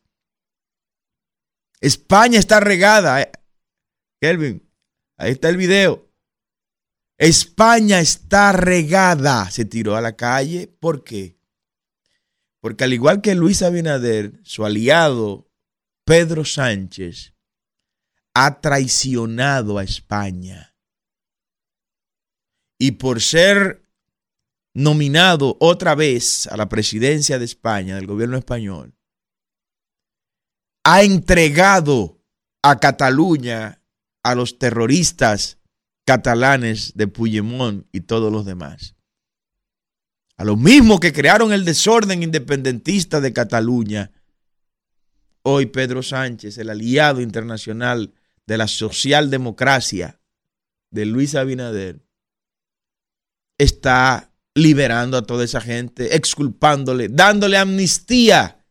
España 1.79 2.39
está 2.39 2.59
regada. 2.59 3.21
Eh. 3.21 3.31
Kelvin, 4.19 4.67
ahí 5.17 5.31
está 5.31 5.49
el 5.49 5.57
video. 5.57 6.11
España 7.17 7.99
está 7.99 8.51
regada. 8.51 9.49
Se 9.51 9.65
tiró 9.65 9.95
a 9.95 10.01
la 10.01 10.15
calle. 10.15 10.67
¿Por 10.67 11.03
qué? 11.03 11.37
Porque 12.61 12.83
al 12.83 12.93
igual 12.93 13.21
que 13.21 13.35
Luis 13.35 13.61
Abinader, 13.61 14.39
su 14.43 14.65
aliado 14.65 15.49
Pedro 16.03 16.43
Sánchez 16.43 17.35
ha 18.33 18.59
traicionado 18.59 19.77
a 19.77 19.83
España. 19.83 20.68
Y 22.79 22.91
por 22.91 23.21
ser 23.21 23.83
nominado 24.73 25.57
otra 25.59 25.93
vez 25.95 26.47
a 26.47 26.57
la 26.57 26.69
presidencia 26.69 27.37
de 27.37 27.45
España, 27.45 27.95
del 27.95 28.07
gobierno 28.07 28.37
español, 28.37 28.95
ha 30.85 31.03
entregado 31.03 32.23
a 32.63 32.79
Cataluña 32.79 33.81
a 34.23 34.33
los 34.33 34.57
terroristas 34.57 35.57
catalanes 36.05 36.93
de 36.95 37.07
Puigdemont 37.07 37.85
y 37.91 38.01
todos 38.01 38.31
los 38.31 38.45
demás. 38.45 38.95
A 40.37 40.45
los 40.45 40.57
mismos 40.57 40.99
que 40.99 41.13
crearon 41.13 41.51
el 41.51 41.65
desorden 41.65 42.23
independentista 42.23 43.19
de 43.19 43.33
Cataluña. 43.33 44.11
Hoy 45.43 45.65
Pedro 45.65 46.01
Sánchez, 46.01 46.57
el 46.57 46.69
aliado 46.69 47.21
internacional 47.21 48.13
de 48.47 48.57
la 48.57 48.67
socialdemocracia 48.67 50.21
de 50.91 51.05
Luis 51.05 51.35
Abinader, 51.35 52.01
está 53.59 54.33
liberando 54.55 55.17
a 55.17 55.21
toda 55.21 55.43
esa 55.43 55.61
gente, 55.61 56.15
exculpándole, 56.15 57.09
dándole 57.09 57.57
amnistía 57.57 58.65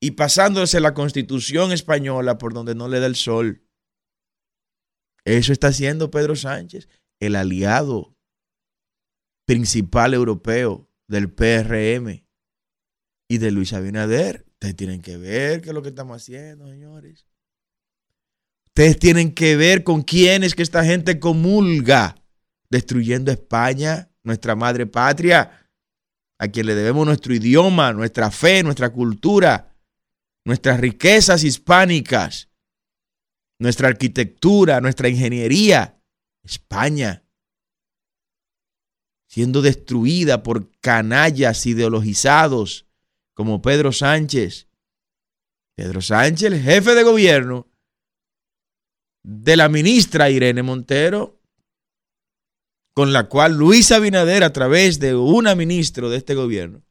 y 0.00 0.12
pasándose 0.12 0.78
la 0.78 0.94
constitución 0.94 1.72
española 1.72 2.38
por 2.38 2.54
donde 2.54 2.74
no 2.74 2.86
le 2.88 3.00
da 3.00 3.06
el 3.06 3.16
sol. 3.16 3.66
Eso 5.24 5.52
está 5.52 5.68
haciendo 5.68 6.10
Pedro 6.10 6.36
Sánchez, 6.36 6.88
el 7.20 7.34
aliado 7.34 8.14
principal 9.46 10.14
europeo 10.14 10.88
del 11.08 11.32
PRM 11.32 12.24
y 13.28 13.38
de 13.38 13.50
Luis 13.50 13.72
Abinader. 13.72 14.44
Ustedes 14.52 14.76
tienen 14.76 15.02
que 15.02 15.16
ver 15.16 15.62
qué 15.62 15.70
es 15.70 15.74
lo 15.74 15.82
que 15.82 15.88
estamos 15.88 16.22
haciendo, 16.22 16.68
señores. 16.68 17.26
Ustedes 18.66 18.98
tienen 18.98 19.32
que 19.34 19.56
ver 19.56 19.84
con 19.84 20.02
quién 20.02 20.44
es 20.44 20.54
que 20.54 20.62
esta 20.62 20.84
gente 20.84 21.18
comulga, 21.18 22.22
destruyendo 22.70 23.32
España, 23.32 24.10
nuestra 24.26 24.54
madre 24.54 24.86
patria, 24.86 25.68
a 26.38 26.48
quien 26.48 26.66
le 26.66 26.74
debemos 26.74 27.06
nuestro 27.06 27.34
idioma, 27.34 27.92
nuestra 27.94 28.30
fe, 28.30 28.62
nuestra 28.62 28.90
cultura, 28.90 29.74
nuestras 30.44 30.78
riquezas 30.78 31.44
hispánicas 31.44 32.50
nuestra 33.58 33.88
arquitectura, 33.88 34.80
nuestra 34.80 35.08
ingeniería, 35.08 36.00
España, 36.42 37.24
siendo 39.28 39.62
destruida 39.62 40.42
por 40.42 40.70
canallas 40.80 41.66
ideologizados 41.66 42.86
como 43.34 43.62
Pedro 43.62 43.92
Sánchez. 43.92 44.68
Pedro 45.76 46.00
Sánchez, 46.00 46.52
el 46.52 46.62
jefe 46.62 46.94
de 46.94 47.02
gobierno 47.02 47.68
de 49.22 49.56
la 49.56 49.68
ministra 49.68 50.30
Irene 50.30 50.62
Montero, 50.62 51.42
con 52.96 53.12
la 53.12 53.28
cual 53.28 53.52
Luis 53.52 53.92
Abinader, 53.92 54.42
a 54.42 54.54
través 54.54 54.98
de 55.00 55.14
una 55.14 55.54
ministra 55.54 56.08
de 56.08 56.16
este 56.16 56.34
gobierno, 56.34 56.82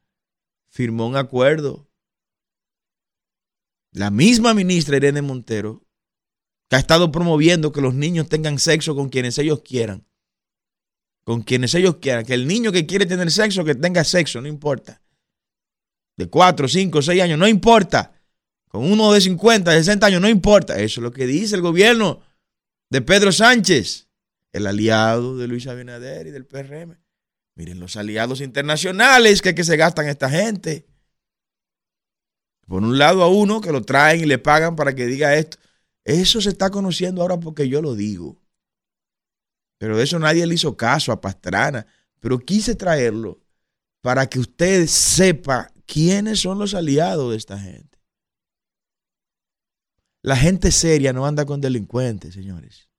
firmó 0.69 1.07
un 1.07 1.15
acuerdo. 1.15 1.89
La 3.91 4.11
misma 4.11 4.53
ministra 4.53 4.97
Irene 4.97 5.23
Montero 5.23 5.83
que 6.69 6.75
ha 6.75 6.79
estado 6.79 7.11
promoviendo 7.11 7.71
que 7.71 7.81
los 7.81 7.95
niños 7.95 8.29
tengan 8.29 8.59
sexo 8.59 8.95
con 8.95 9.09
quienes 9.09 9.39
ellos 9.39 9.63
quieran. 9.63 10.05
Con 11.23 11.41
quienes 11.41 11.73
ellos 11.73 11.95
quieran. 11.95 12.23
Que 12.23 12.35
el 12.35 12.45
niño 12.45 12.71
que 12.71 12.85
quiere 12.85 13.07
tener 13.07 13.31
sexo, 13.31 13.65
que 13.65 13.73
tenga 13.73 14.03
sexo, 14.03 14.41
no 14.41 14.47
importa. 14.47 15.01
De 16.17 16.29
4, 16.29 16.67
5, 16.67 17.01
6 17.01 17.19
años, 17.23 17.39
no 17.39 17.47
importa. 17.47 18.13
Con 18.67 18.91
uno 18.91 19.11
de 19.11 19.21
50, 19.21 19.71
60 19.71 20.05
años, 20.05 20.21
no 20.21 20.29
importa. 20.29 20.75
Eso 20.79 20.99
es 20.99 21.03
lo 21.03 21.11
que 21.11 21.25
dice 21.25 21.55
el 21.55 21.61
gobierno 21.61 22.21
de 22.91 23.01
Pedro 23.01 23.31
Sánchez, 23.31 24.04
el 24.55 24.67
aliado 24.67 25.37
de 25.37 25.49
Luis 25.49 25.67
Abinader 25.67 26.27
y 26.27 26.31
del 26.31 26.45
PRM. 26.45 26.97
Miren 27.55 27.77
los 27.77 27.97
aliados 27.97 28.39
internacionales 28.39 29.41
que, 29.41 29.53
que 29.53 29.65
se 29.65 29.75
gastan 29.75 30.07
esta 30.07 30.29
gente. 30.29 30.87
Por 32.65 32.81
un 32.81 32.97
lado 32.97 33.21
a 33.21 33.27
uno 33.27 33.59
que 33.59 33.73
lo 33.73 33.81
traen 33.81 34.21
y 34.21 34.25
le 34.25 34.37
pagan 34.37 34.77
para 34.77 34.95
que 34.95 35.07
diga 35.07 35.35
esto. 35.35 35.57
Eso 36.05 36.39
se 36.39 36.49
está 36.49 36.69
conociendo 36.69 37.21
ahora 37.21 37.37
porque 37.37 37.67
yo 37.67 37.81
lo 37.81 37.95
digo. 37.95 38.41
Pero 39.77 39.97
de 39.97 40.03
eso 40.05 40.19
nadie 40.19 40.47
le 40.47 40.55
hizo 40.55 40.77
caso 40.77 41.11
a 41.11 41.19
Pastrana. 41.19 41.85
Pero 42.21 42.39
quise 42.39 42.75
traerlo 42.75 43.41
para 44.01 44.27
que 44.27 44.39
usted 44.39 44.87
sepa 44.87 45.73
quiénes 45.85 46.39
son 46.39 46.59
los 46.59 46.73
aliados 46.73 47.31
de 47.31 47.37
esta 47.37 47.59
gente. 47.59 47.99
La 50.21 50.37
gente 50.37 50.71
seria 50.71 51.11
no 51.11 51.25
anda 51.25 51.45
con 51.45 51.59
delincuentes, 51.59 52.33
señores. 52.33 52.89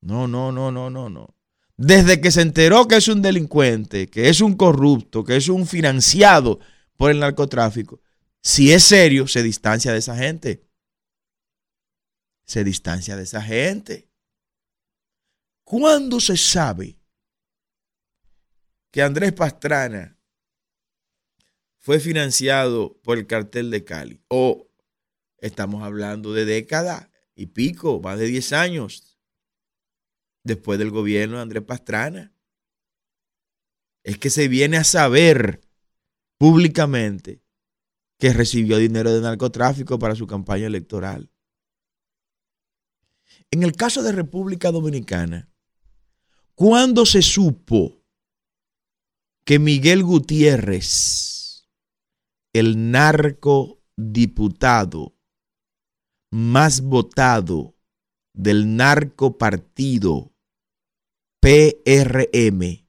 No, 0.00 0.28
no, 0.28 0.52
no, 0.52 0.70
no, 0.70 0.90
no, 0.90 1.08
no. 1.08 1.34
Desde 1.76 2.20
que 2.20 2.30
se 2.30 2.42
enteró 2.42 2.88
que 2.88 2.96
es 2.96 3.08
un 3.08 3.22
delincuente, 3.22 4.08
que 4.08 4.28
es 4.28 4.40
un 4.40 4.56
corrupto, 4.56 5.24
que 5.24 5.36
es 5.36 5.48
un 5.48 5.66
financiado 5.66 6.58
por 6.96 7.10
el 7.10 7.20
narcotráfico, 7.20 8.00
si 8.42 8.72
es 8.72 8.84
serio, 8.84 9.28
se 9.28 9.42
distancia 9.42 9.92
de 9.92 9.98
esa 9.98 10.16
gente 10.16 10.68
se 12.48 12.64
distancia 12.64 13.14
de 13.14 13.24
esa 13.24 13.42
gente. 13.42 14.08
¿Cuándo 15.64 16.18
se 16.18 16.38
sabe 16.38 16.98
que 18.90 19.02
Andrés 19.02 19.34
Pastrana 19.34 20.18
fue 21.76 22.00
financiado 22.00 22.98
por 23.04 23.18
el 23.18 23.26
cartel 23.26 23.70
de 23.70 23.84
Cali? 23.84 24.22
O 24.28 24.66
estamos 25.36 25.82
hablando 25.82 26.32
de 26.32 26.46
década 26.46 27.12
y 27.34 27.48
pico, 27.48 28.00
más 28.00 28.18
de 28.18 28.26
10 28.26 28.54
años 28.54 29.07
después 30.48 30.80
del 30.80 30.90
gobierno 30.90 31.36
de 31.36 31.42
Andrés 31.42 31.62
Pastrana. 31.62 32.34
Es 34.02 34.18
que 34.18 34.30
se 34.30 34.48
viene 34.48 34.78
a 34.78 34.84
saber 34.84 35.60
públicamente 36.38 37.44
que 38.18 38.32
recibió 38.32 38.78
dinero 38.78 39.12
de 39.12 39.20
narcotráfico 39.20 40.00
para 40.00 40.16
su 40.16 40.26
campaña 40.26 40.66
electoral. 40.66 41.30
En 43.50 43.62
el 43.62 43.76
caso 43.76 44.02
de 44.02 44.12
República 44.12 44.72
Dominicana, 44.72 45.50
¿cuándo 46.54 47.06
se 47.06 47.22
supo 47.22 48.04
que 49.44 49.58
Miguel 49.58 50.02
Gutiérrez, 50.02 51.66
el 52.52 52.90
narcodiputado 52.90 55.16
más 56.30 56.82
votado 56.82 57.74
del 58.34 58.76
narcopartido 58.76 60.34
PRM, 61.40 62.86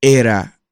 era 0.00 0.62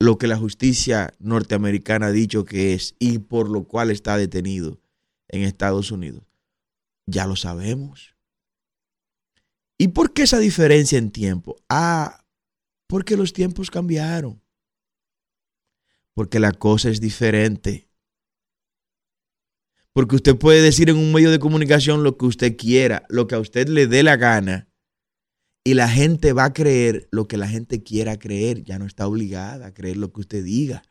lo 0.00 0.18
que 0.18 0.26
la 0.26 0.36
justicia 0.36 1.14
norteamericana 1.18 2.06
ha 2.06 2.12
dicho 2.12 2.44
que 2.44 2.74
es 2.74 2.96
y 2.98 3.18
por 3.18 3.48
lo 3.48 3.64
cual 3.64 3.90
está 3.90 4.16
detenido 4.16 4.80
en 5.28 5.42
Estados 5.42 5.90
Unidos? 5.92 6.24
Ya 7.06 7.26
lo 7.26 7.36
sabemos. 7.36 8.16
¿Y 9.78 9.88
por 9.88 10.12
qué 10.12 10.22
esa 10.22 10.38
diferencia 10.38 10.98
en 10.98 11.10
tiempo? 11.10 11.56
Ah, 11.68 12.26
porque 12.86 13.16
los 13.16 13.32
tiempos 13.32 13.70
cambiaron. 13.70 14.42
Porque 16.14 16.38
la 16.38 16.52
cosa 16.52 16.90
es 16.90 17.00
diferente. 17.00 17.88
Porque 19.92 20.16
usted 20.16 20.36
puede 20.36 20.62
decir 20.62 20.90
en 20.90 20.96
un 20.96 21.12
medio 21.12 21.30
de 21.30 21.38
comunicación 21.38 22.04
lo 22.04 22.16
que 22.16 22.26
usted 22.26 22.56
quiera, 22.56 23.04
lo 23.08 23.26
que 23.26 23.34
a 23.34 23.40
usted 23.40 23.68
le 23.68 23.86
dé 23.86 24.02
la 24.02 24.16
gana. 24.16 24.69
Y 25.70 25.74
la 25.74 25.88
gente 25.88 26.32
va 26.32 26.46
a 26.46 26.52
creer 26.52 27.06
lo 27.12 27.28
que 27.28 27.36
la 27.36 27.46
gente 27.46 27.80
quiera 27.84 28.18
creer. 28.18 28.64
Ya 28.64 28.80
no 28.80 28.86
está 28.86 29.06
obligada 29.06 29.66
a 29.66 29.72
creer 29.72 29.98
lo 29.98 30.12
que 30.12 30.22
usted 30.22 30.42
diga. 30.42 30.82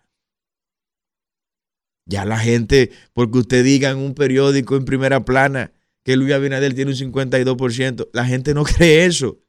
Ya 2.05 2.23
la 2.23 2.39
gente, 2.39 2.89
porque 3.11 3.39
usted 3.39 3.65
diga 3.65 3.89
en 3.89 3.97
un 3.97 4.13
periódico 4.13 4.77
en 4.77 4.85
primera 4.85 5.25
plana 5.25 5.73
que 6.05 6.15
Luis 6.15 6.31
Abinader 6.31 6.73
tiene 6.75 6.91
un 6.91 6.97
52%. 6.97 8.09
La 8.13 8.25
gente 8.25 8.53
no 8.53 8.63
cree 8.77 9.03
eso. 9.03 9.43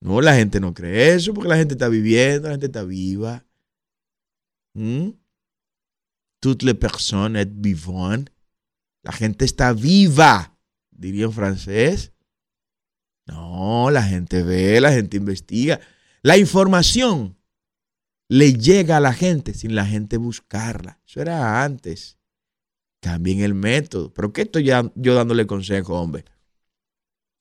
No, 0.00 0.20
la 0.20 0.34
gente 0.34 0.58
no 0.58 0.74
cree 0.74 1.14
eso 1.14 1.32
porque 1.32 1.50
la 1.50 1.56
gente 1.56 1.74
está 1.74 1.88
viviendo, 1.88 2.48
la 2.48 2.54
gente 2.54 2.66
está 2.66 2.82
viva. 2.82 3.46
¿Mm? 4.74 5.10
Toutes 6.40 6.64
les 6.64 6.74
personnes 6.74 7.40
est 7.40 7.52
vivant. 7.54 8.28
La 9.04 9.12
gente 9.12 9.44
está 9.44 9.72
viva, 9.72 10.58
diría 10.90 11.26
en 11.26 11.32
francés. 11.32 12.13
No, 13.54 13.88
la 13.90 14.02
gente 14.02 14.42
ve, 14.42 14.80
la 14.80 14.92
gente 14.92 15.16
investiga. 15.16 15.78
La 16.22 16.36
información 16.36 17.36
le 18.28 18.54
llega 18.54 18.96
a 18.96 19.00
la 19.00 19.12
gente 19.12 19.54
sin 19.54 19.76
la 19.76 19.86
gente 19.86 20.16
buscarla. 20.16 21.00
Eso 21.06 21.20
era 21.20 21.62
antes. 21.62 22.18
Cambien 23.00 23.40
el 23.40 23.54
método. 23.54 24.12
Pero 24.12 24.32
¿qué 24.32 24.42
estoy 24.42 24.64
yo 24.64 25.14
dándole 25.14 25.46
consejo, 25.46 26.00
hombre? 26.00 26.24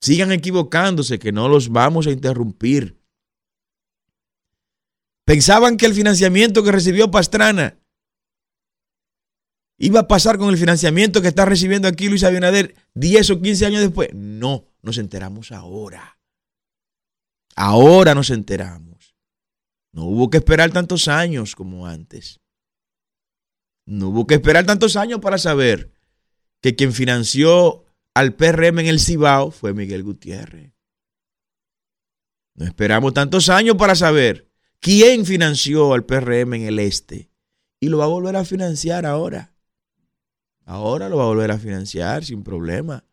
Sigan 0.01 0.31
equivocándose, 0.31 1.17
que 1.17 1.31
no 1.31 1.47
los 1.47 1.69
vamos 1.69 2.05
a 2.05 2.11
interrumpir. 2.11 3.01
Pensaban 5.25 5.77
que 5.77 5.87
el 5.87 5.95
financiamiento 5.95 6.63
que 6.63 6.73
recibió 6.73 7.09
Pastrana 7.09 7.79
iba 9.79 10.01
a 10.01 10.07
pasar 10.07 10.37
con 10.37 10.49
el 10.49 10.57
financiamiento 10.57 11.23
que 11.23 11.29
está 11.29 11.45
recibiendo 11.45 11.87
aquí 11.87 12.07
Luis 12.07 12.23
Abinader 12.23 12.75
10 12.93 13.31
o 13.31 13.41
15 13.41 13.65
años 13.65 13.81
después. 13.81 14.09
No, 14.13 14.67
nos 14.83 14.97
enteramos 14.99 15.51
ahora. 15.51 16.19
Ahora 17.55 18.13
nos 18.13 18.29
enteramos. 18.29 19.15
No 19.91 20.05
hubo 20.05 20.29
que 20.29 20.37
esperar 20.37 20.71
tantos 20.71 21.07
años 21.07 21.55
como 21.55 21.87
antes. 21.87 22.41
No 23.85 24.09
hubo 24.09 24.27
que 24.27 24.35
esperar 24.35 24.65
tantos 24.65 24.95
años 24.95 25.19
para 25.19 25.37
saber 25.37 25.91
que 26.61 26.75
quien 26.75 26.93
financió 26.93 27.85
al 28.13 28.35
PRM 28.35 28.79
en 28.79 28.87
el 28.87 28.99
Cibao 28.99 29.51
fue 29.51 29.73
Miguel 29.73 30.03
Gutiérrez. 30.03 30.73
No 32.55 32.65
esperamos 32.65 33.13
tantos 33.13 33.49
años 33.49 33.75
para 33.77 33.95
saber 33.95 34.49
quién 34.79 35.25
financió 35.25 35.93
al 35.93 36.05
PRM 36.05 36.53
en 36.53 36.61
el 36.63 36.79
Este. 36.79 37.29
Y 37.79 37.89
lo 37.89 37.97
va 37.97 38.05
a 38.05 38.09
volver 38.09 38.35
a 38.35 38.45
financiar 38.45 39.05
ahora. 39.05 39.53
Ahora 40.65 41.09
lo 41.09 41.17
va 41.17 41.23
a 41.23 41.27
volver 41.27 41.51
a 41.51 41.57
financiar 41.57 42.23
sin 42.23 42.43
problema. 42.43 43.03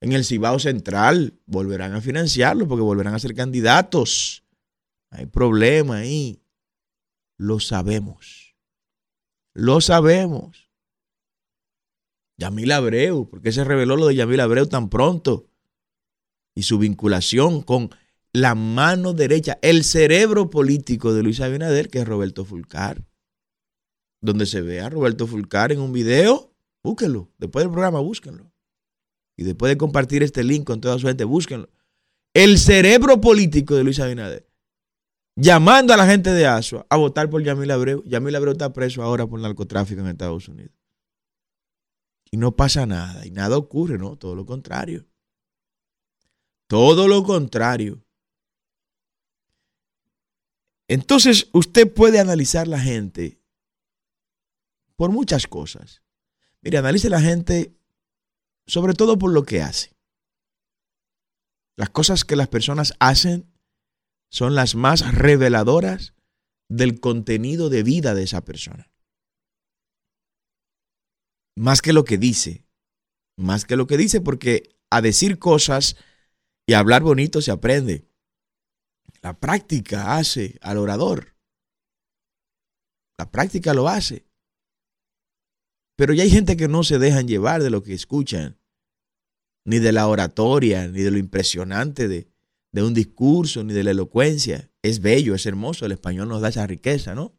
En 0.00 0.12
el 0.12 0.24
Cibao 0.24 0.58
Central 0.58 1.38
volverán 1.46 1.94
a 1.94 2.00
financiarlo 2.00 2.68
porque 2.68 2.82
volverán 2.82 3.14
a 3.14 3.18
ser 3.18 3.34
candidatos. 3.34 4.44
Hay 5.10 5.26
problema 5.26 5.98
ahí. 5.98 6.42
Lo 7.36 7.60
sabemos. 7.60 8.56
Lo 9.54 9.80
sabemos. 9.80 10.70
Yamil 12.36 12.70
Abreu, 12.70 13.28
¿por 13.28 13.42
qué 13.42 13.50
se 13.50 13.64
reveló 13.64 13.96
lo 13.96 14.06
de 14.06 14.14
Yamil 14.14 14.40
Abreu 14.40 14.66
tan 14.66 14.88
pronto? 14.88 15.48
Y 16.54 16.62
su 16.62 16.78
vinculación 16.78 17.62
con 17.62 17.90
la 18.32 18.54
mano 18.54 19.12
derecha, 19.12 19.58
el 19.62 19.82
cerebro 19.82 20.50
político 20.50 21.12
de 21.12 21.22
Luis 21.24 21.40
Abinader, 21.40 21.88
que 21.88 21.98
es 21.98 22.06
Roberto 22.06 22.44
Fulcar 22.44 23.08
donde 24.20 24.46
se 24.46 24.60
ve 24.60 24.80
a 24.80 24.88
Roberto 24.88 25.26
Fulcar 25.26 25.72
en 25.72 25.80
un 25.80 25.92
video, 25.92 26.52
búsquenlo. 26.82 27.30
Después 27.38 27.64
del 27.64 27.72
programa, 27.72 28.00
búsquenlo. 28.00 28.52
Y 29.38 29.44
después 29.44 29.70
de 29.70 29.78
compartir 29.78 30.24
este 30.24 30.42
link 30.42 30.64
con 30.64 30.80
toda 30.80 30.98
su 30.98 31.06
gente, 31.06 31.22
búsquenlo. 31.22 31.70
El 32.34 32.58
cerebro 32.58 33.20
político 33.20 33.76
de 33.76 33.84
Luis 33.84 34.00
Abinader. 34.00 34.50
Llamando 35.36 35.94
a 35.94 35.96
la 35.96 36.08
gente 36.08 36.32
de 36.32 36.44
Asua 36.44 36.84
a 36.90 36.96
votar 36.96 37.30
por 37.30 37.40
Yamil 37.44 37.70
Abreu. 37.70 38.02
Yamil 38.04 38.34
Abreu 38.34 38.52
está 38.52 38.72
preso 38.72 39.00
ahora 39.00 39.28
por 39.28 39.38
narcotráfico 39.38 40.00
en 40.00 40.08
Estados 40.08 40.48
Unidos. 40.48 40.72
Y 42.32 42.36
no 42.36 42.56
pasa 42.56 42.84
nada. 42.84 43.24
Y 43.24 43.30
nada 43.30 43.56
ocurre, 43.56 43.96
¿no? 43.96 44.16
Todo 44.16 44.34
lo 44.34 44.44
contrario. 44.44 45.06
Todo 46.66 47.06
lo 47.06 47.22
contrario. 47.22 48.04
Entonces, 50.88 51.48
usted 51.52 51.94
puede 51.94 52.18
analizar 52.18 52.66
la 52.66 52.80
gente 52.80 53.40
por 54.96 55.12
muchas 55.12 55.46
cosas. 55.46 56.02
Mire, 56.60 56.78
analice 56.78 57.08
la 57.08 57.20
gente 57.20 57.77
sobre 58.68 58.94
todo 58.94 59.18
por 59.18 59.32
lo 59.32 59.42
que 59.42 59.62
hace. 59.62 59.96
Las 61.76 61.90
cosas 61.90 62.24
que 62.24 62.36
las 62.36 62.48
personas 62.48 62.94
hacen 63.00 63.52
son 64.30 64.54
las 64.54 64.74
más 64.74 65.14
reveladoras 65.14 66.14
del 66.68 67.00
contenido 67.00 67.70
de 67.70 67.82
vida 67.82 68.14
de 68.14 68.24
esa 68.24 68.44
persona. 68.44 68.92
Más 71.56 71.82
que 71.82 71.92
lo 71.92 72.04
que 72.04 72.18
dice. 72.18 72.66
Más 73.36 73.64
que 73.64 73.76
lo 73.76 73.86
que 73.86 73.96
dice 73.96 74.20
porque 74.20 74.76
a 74.90 75.00
decir 75.00 75.38
cosas 75.38 75.96
y 76.66 76.74
a 76.74 76.80
hablar 76.80 77.02
bonito 77.02 77.40
se 77.40 77.50
aprende. 77.50 78.06
La 79.22 79.38
práctica 79.40 80.16
hace 80.16 80.58
al 80.60 80.76
orador. 80.76 81.34
La 83.18 83.30
práctica 83.30 83.72
lo 83.72 83.88
hace. 83.88 84.27
Pero 85.98 86.14
ya 86.14 86.22
hay 86.22 86.30
gente 86.30 86.56
que 86.56 86.68
no 86.68 86.84
se 86.84 87.00
dejan 87.00 87.26
llevar 87.26 87.60
de 87.60 87.70
lo 87.70 87.82
que 87.82 87.92
escuchan, 87.92 88.56
ni 89.64 89.80
de 89.80 89.90
la 89.90 90.06
oratoria, 90.06 90.86
ni 90.86 91.02
de 91.02 91.10
lo 91.10 91.18
impresionante 91.18 92.06
de, 92.06 92.28
de 92.70 92.84
un 92.84 92.94
discurso, 92.94 93.64
ni 93.64 93.74
de 93.74 93.82
la 93.82 93.90
elocuencia. 93.90 94.70
Es 94.80 95.00
bello, 95.00 95.34
es 95.34 95.44
hermoso, 95.44 95.86
el 95.86 95.90
español 95.90 96.28
nos 96.28 96.40
da 96.40 96.50
esa 96.50 96.68
riqueza, 96.68 97.16
¿no? 97.16 97.36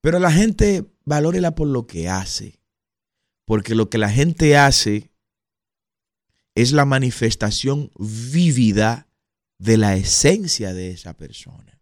Pero 0.00 0.18
la 0.18 0.32
gente 0.32 0.84
valórela 1.04 1.54
por 1.54 1.68
lo 1.68 1.86
que 1.86 2.08
hace, 2.08 2.60
porque 3.44 3.76
lo 3.76 3.88
que 3.88 3.98
la 3.98 4.10
gente 4.10 4.56
hace 4.56 5.12
es 6.56 6.72
la 6.72 6.86
manifestación 6.86 7.92
vívida 7.96 9.06
de 9.58 9.76
la 9.76 9.94
esencia 9.94 10.74
de 10.74 10.90
esa 10.90 11.16
persona. 11.16 11.80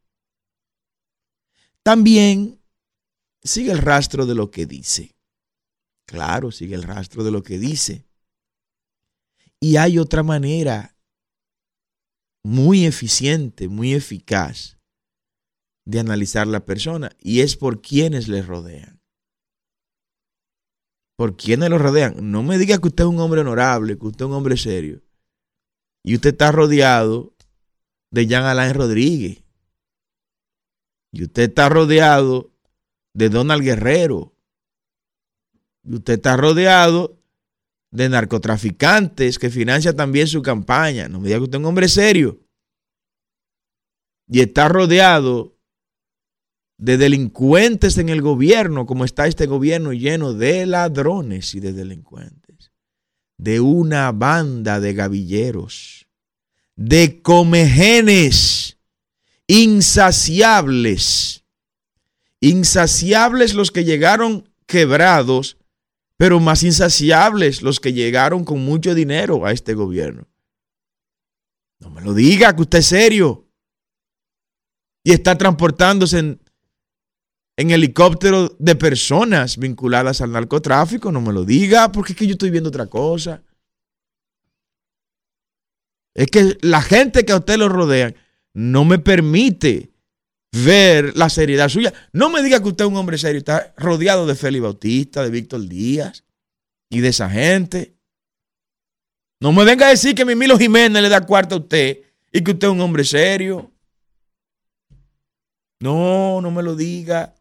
También 1.83 2.62
sigue 3.43 3.73
el 3.73 3.79
rastro 3.79 4.27
de 4.27 4.35
lo 4.35 4.51
que 4.51 4.67
dice. 4.67 5.15
Claro, 6.07 6.51
sigue 6.51 6.75
el 6.75 6.83
rastro 6.83 7.25
de 7.25 7.31
lo 7.31 7.43
que 7.43 7.59
dice. 7.59 8.07
Y 9.61 9.77
hay 9.77 9.99
otra 9.99 10.23
manera 10.23 10.97
muy 12.45 12.87
eficiente, 12.87 13.69
muy 13.69 13.95
eficaz 13.95 14.79
de 15.85 16.01
analizar 16.01 16.47
la 16.47 16.65
persona 16.65 17.11
y 17.21 17.41
es 17.41 17.57
por 17.57 17.81
quienes 17.81 18.29
le 18.29 18.43
rodean. 18.43 19.01
Por 21.17 21.37
quienes 21.37 21.71
lo 21.71 21.79
rodean. 21.79 22.31
No 22.31 22.43
me 22.43 22.59
diga 22.59 22.79
que 22.79 22.89
usted 22.89 23.05
es 23.05 23.11
un 23.11 23.21
hombre 23.21 23.43
honorable, 23.43 23.99
que 23.99 24.07
usted 24.07 24.25
es 24.25 24.29
un 24.29 24.35
hombre 24.35 24.57
serio. 24.57 25.03
Y 26.05 26.17
usted 26.17 26.31
está 26.31 26.51
rodeado 26.51 27.37
de 28.11 28.27
Jean 28.27 28.45
Alain 28.45 28.75
Rodríguez. 28.75 29.45
Y 31.13 31.25
usted 31.25 31.51
está 31.51 31.69
rodeado 31.69 32.52
de 33.15 33.29
Donald 33.29 33.63
Guerrero. 33.63 34.35
Usted 35.85 36.15
está 36.15 36.37
rodeado 36.37 37.19
de 37.91 38.09
narcotraficantes 38.09 39.39
que 39.39 39.51
financian 39.51 39.95
también 39.95 40.27
su 40.27 40.43
campaña. 40.43 41.09
No 41.09 41.21
me 41.21 41.29
diga 41.29 41.39
que 41.39 41.45
usted 41.45 41.59
es 41.59 41.61
un 41.61 41.67
hombre 41.67 41.89
serio. 41.89 42.41
Y 44.29 44.41
está 44.41 44.69
rodeado 44.69 45.59
de 46.79 46.97
delincuentes 46.97 47.99
en 47.99 48.09
el 48.09 48.23
gobierno, 48.23 48.87
como 48.87 49.05
está 49.05 49.27
este 49.27 49.47
gobierno 49.47 49.93
lleno 49.93 50.33
de 50.33 50.67
ladrones 50.67 51.55
y 51.55 51.61
de 51.61 51.73
delincuentes. 51.73 52.73
De 53.37 53.61
una 53.61 54.11
banda 54.13 54.81
de 54.81 54.95
gavilleros, 54.95 56.07
de 56.77 57.21
comegenes 57.21 58.79
insaciables 59.47 61.42
Insaciables 62.43 63.55
los 63.55 63.71
que 63.71 63.85
llegaron 63.85 64.49
quebrados, 64.67 65.59
pero 66.17 66.41
más 66.41 66.65
insaciables 66.65 67.63
los 67.63 67.79
que 67.79 67.93
llegaron 67.93 68.45
con 68.45 68.65
mucho 68.65 68.97
dinero 68.97 69.47
a 69.47 69.53
este 69.53 69.75
gobierno. 69.75 70.27
No 71.79 71.89
me 71.91 72.01
lo 72.01 72.15
diga, 72.15 72.55
que 72.57 72.63
usted 72.63 72.79
es 72.79 72.87
serio. 72.87 73.49
Y 75.05 75.13
está 75.13 75.39
transportándose 75.39 76.19
en, 76.19 76.41
helicóptero 77.57 78.57
de 78.59 78.75
personas 78.75 79.57
vinculadas 79.57 80.21
al 80.21 80.33
narcotráfico. 80.33 81.13
No 81.13 81.21
me 81.21 81.33
lo 81.33 81.45
diga, 81.45 81.93
porque 81.93 82.13
es 82.13 82.19
que 82.19 82.27
yo 82.27 82.33
estoy 82.33 82.51
viendo 82.51 82.71
otra 82.71 82.87
cosa. 82.87 83.41
Es 86.13 86.27
que 86.27 86.59
la 86.61 86.83
gente 86.83 87.25
que 87.25 87.33
a 87.33 87.37
usted 87.37 87.57
lo 87.57 87.69
rodea 87.69 88.13
no 88.53 88.85
me 88.85 88.99
permite 88.99 89.92
ver 90.53 91.17
la 91.17 91.29
seriedad 91.31 91.69
suya. 91.69 91.93
No 92.13 92.29
me 92.31 92.43
diga 92.43 92.61
que 92.61 92.69
usted 92.69 92.85
es 92.85 92.91
un 92.91 92.97
hombre 92.97 93.19
serio, 93.19 93.39
está 93.39 93.73
rodeado 93.77 94.27
de 94.27 94.35
Félix 94.35 94.63
Bautista, 94.63 95.23
de 95.23 95.31
Víctor 95.31 95.67
Díaz 95.67 96.25
y 96.91 97.01
de 97.01 97.09
esa 97.09 97.29
gente. 97.31 97.97
No 99.41 99.53
me 99.53 99.65
venga 99.65 99.87
a 99.87 99.91
decir 99.91 100.15
que 100.15 100.25
Mimilo 100.25 100.59
Jiménez 100.59 101.03
le 101.03 101.09
da 101.09 101.27
cuarto 101.27 101.57
a 101.57 101.59
usted 101.59 102.03
y 102.31 102.45
que 102.45 102.53
usted 102.53 102.69
es 102.69 102.73
un 102.73 102.81
hombre 102.81 103.05
serio. 103.05 103.73
No, 105.81 106.41
no 106.41 106.51
me 106.51 106.63
lo 106.63 106.77
diga. 106.77 107.35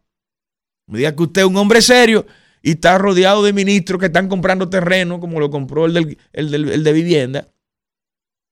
Me 0.88 0.98
diga 0.98 1.14
que 1.14 1.22
usted 1.22 1.42
es 1.42 1.46
un 1.46 1.56
hombre 1.56 1.80
serio 1.80 2.26
y 2.60 2.72
está 2.72 2.98
rodeado 2.98 3.42
de 3.44 3.52
ministros 3.52 4.00
que 4.00 4.06
están 4.06 4.28
comprando 4.28 4.68
terreno, 4.68 5.20
como 5.20 5.38
lo 5.38 5.50
compró 5.50 5.86
el, 5.86 6.18
el 6.32 6.84
de 6.84 6.92
vivienda. 6.92 7.48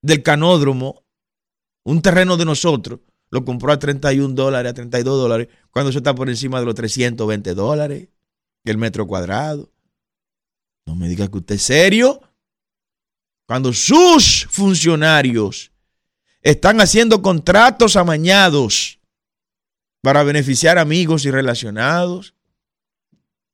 del 0.03 0.23
canódromo, 0.23 1.05
un 1.85 2.03
terreno 2.03 2.37
de 2.37 2.45
nosotros, 2.45 3.01
lo 3.31 3.45
compró 3.45 3.73
a 3.73 3.79
31 3.79 4.35
dólares, 4.35 4.71
a 4.71 4.75
32 4.75 5.19
dólares, 5.19 5.49
cuando 5.71 5.91
eso 5.91 5.99
está 5.99 6.15
por 6.15 6.29
encima 6.29 6.59
de 6.59 6.67
los 6.67 6.75
320 6.75 7.55
dólares, 7.55 8.09
el 8.65 8.79
metro 8.79 9.07
cuadrado. 9.07 9.71
No 10.87 10.97
me 10.97 11.09
diga 11.09 11.29
que 11.29 11.39
usted 11.39 11.55
es 11.55 11.63
serio. 11.63 12.21
Cuando 13.47 13.73
sus 13.73 14.47
funcionarios 14.51 15.73
están 16.43 16.81
haciendo 16.81 17.23
contratos 17.23 17.97
amañados 17.97 18.99
para 20.03 20.23
beneficiar 20.23 20.79
amigos 20.79 21.25
y 21.25 21.31
relacionados, 21.31 22.35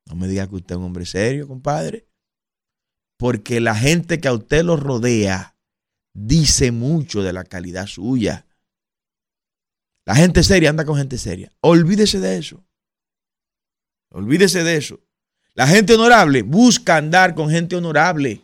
no 0.06 0.14
me 0.14 0.28
diga 0.28 0.46
que 0.46 0.56
usted 0.56 0.74
es 0.74 0.78
un 0.78 0.84
hombre 0.84 1.04
serio, 1.04 1.48
compadre. 1.48 2.06
Porque 3.18 3.60
la 3.60 3.74
gente 3.74 4.20
que 4.20 4.28
a 4.28 4.34
usted 4.34 4.62
lo 4.64 4.76
rodea 4.76 5.56
dice 6.14 6.70
mucho 6.70 7.22
de 7.22 7.32
la 7.32 7.44
calidad 7.44 7.86
suya. 7.86 8.46
La 10.06 10.14
gente 10.14 10.42
seria 10.44 10.70
anda 10.70 10.84
con 10.84 10.96
gente 10.96 11.18
seria. 11.18 11.52
Olvídese 11.60 12.20
de 12.20 12.38
eso. 12.38 12.64
Olvídese 14.10 14.62
de 14.62 14.76
eso. 14.76 15.00
La 15.54 15.66
gente 15.66 15.94
honorable 15.94 16.42
busca 16.42 16.96
andar 16.96 17.34
con 17.34 17.50
gente 17.50 17.74
honorable. 17.74 18.42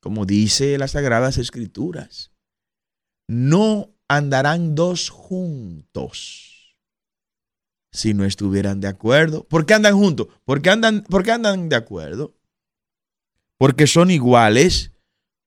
Como 0.00 0.24
dice 0.24 0.78
las 0.78 0.92
Sagradas 0.92 1.36
Escrituras. 1.36 2.32
No 3.28 3.94
andarán 4.08 4.74
dos 4.74 5.10
juntos 5.10 6.48
si 7.92 8.14
no 8.14 8.24
estuvieran 8.24 8.80
de 8.80 8.88
acuerdo. 8.88 9.44
¿Por 9.44 9.66
qué 9.66 9.74
andan 9.74 9.98
juntos? 9.98 10.28
¿Por 10.44 10.62
qué 10.62 10.70
andan, 10.70 11.02
por 11.02 11.24
qué 11.24 11.32
andan 11.32 11.68
de 11.68 11.76
acuerdo? 11.76 12.34
Porque 13.58 13.86
son 13.86 14.10
iguales. 14.10 14.92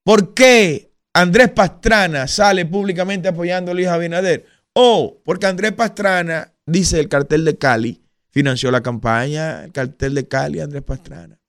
¿Por 0.03 0.35
qué 0.35 0.90
Andrés 1.13 1.49
Pastrana 1.51 2.27
sale 2.27 2.65
públicamente 2.65 3.27
apoyando 3.27 3.71
a 3.71 3.73
Luis 3.73 3.87
Abinader? 3.87 4.45
O 4.73 5.21
porque 5.25 5.45
Andrés 5.45 5.73
Pastrana, 5.73 6.53
dice 6.65 6.99
el 6.99 7.09
cartel 7.09 7.43
de 7.43 7.57
Cali, 7.57 8.01
financió 8.29 8.71
la 8.71 8.81
campaña, 8.81 9.65
el 9.65 9.71
cartel 9.71 10.15
de 10.15 10.27
Cali, 10.27 10.59
Andrés 10.61 10.83
Pastrana. 10.83 11.39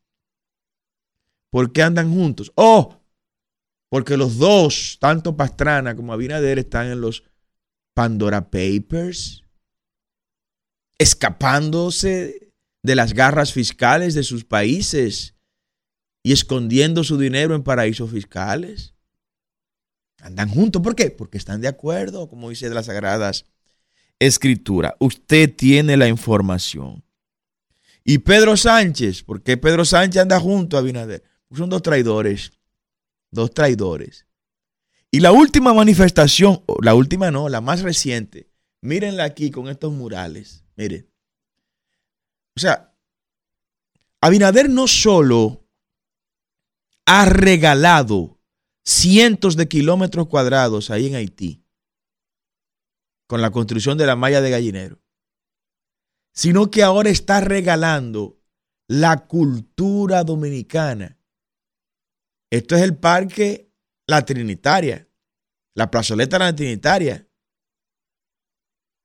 ¿Por 1.50 1.72
qué 1.72 1.82
andan 1.82 2.12
juntos? 2.12 2.50
O 2.54 2.98
porque 3.90 4.16
los 4.16 4.38
dos, 4.38 4.96
tanto 5.00 5.36
Pastrana 5.36 5.94
como 5.94 6.12
Abinader, 6.12 6.58
están 6.58 6.86
en 6.86 7.00
los 7.00 7.24
Pandora 7.94 8.50
Papers 8.50 9.44
escapándose 10.98 12.52
de 12.82 12.94
las 12.94 13.12
garras 13.12 13.52
fiscales 13.52 14.14
de 14.14 14.22
sus 14.22 14.44
países 14.44 15.34
y 16.24 16.32
escondiendo 16.32 17.04
su 17.04 17.18
dinero 17.18 17.54
en 17.54 17.64
paraísos 17.64 18.10
fiscales. 18.10 18.91
Andan 20.22 20.48
juntos. 20.48 20.80
¿Por 20.80 20.94
qué? 20.94 21.10
Porque 21.10 21.36
están 21.36 21.60
de 21.60 21.68
acuerdo, 21.68 22.28
como 22.28 22.48
dice 22.48 22.68
de 22.68 22.74
las 22.74 22.86
Sagradas 22.86 23.44
Escrituras. 24.18 24.94
Usted 25.00 25.54
tiene 25.54 25.96
la 25.96 26.06
información. 26.06 27.04
Y 28.04 28.18
Pedro 28.18 28.56
Sánchez, 28.56 29.24
¿por 29.24 29.42
qué 29.42 29.56
Pedro 29.56 29.84
Sánchez 29.84 30.22
anda 30.22 30.38
junto 30.38 30.76
a 30.76 30.80
Abinader? 30.80 31.24
Pues 31.48 31.58
son 31.58 31.68
dos 31.68 31.82
traidores. 31.82 32.52
Dos 33.32 33.52
traidores. 33.52 34.26
Y 35.10 35.20
la 35.20 35.32
última 35.32 35.74
manifestación, 35.74 36.62
la 36.80 36.94
última 36.94 37.30
no, 37.30 37.48
la 37.48 37.60
más 37.60 37.82
reciente, 37.82 38.48
mírenla 38.80 39.24
aquí 39.24 39.50
con 39.50 39.68
estos 39.68 39.92
murales. 39.92 40.64
Mire. 40.76 41.06
O 42.56 42.60
sea, 42.60 42.94
Abinader 44.20 44.70
no 44.70 44.86
solo 44.86 45.66
ha 47.06 47.24
regalado 47.24 48.38
cientos 48.84 49.56
de 49.56 49.68
kilómetros 49.68 50.26
cuadrados 50.28 50.90
ahí 50.90 51.06
en 51.06 51.14
Haití 51.14 51.64
con 53.26 53.40
la 53.40 53.50
construcción 53.50 53.96
de 53.96 54.06
la 54.06 54.16
malla 54.16 54.40
de 54.40 54.50
gallinero, 54.50 55.00
sino 56.34 56.70
que 56.70 56.82
ahora 56.82 57.08
está 57.08 57.40
regalando 57.40 58.42
la 58.88 59.26
cultura 59.26 60.22
dominicana. 60.24 61.18
Esto 62.50 62.76
es 62.76 62.82
el 62.82 62.98
parque 62.98 63.72
La 64.06 64.26
Trinitaria, 64.26 65.08
la 65.74 65.90
plazoleta 65.90 66.38
La 66.38 66.54
Trinitaria. 66.54 67.26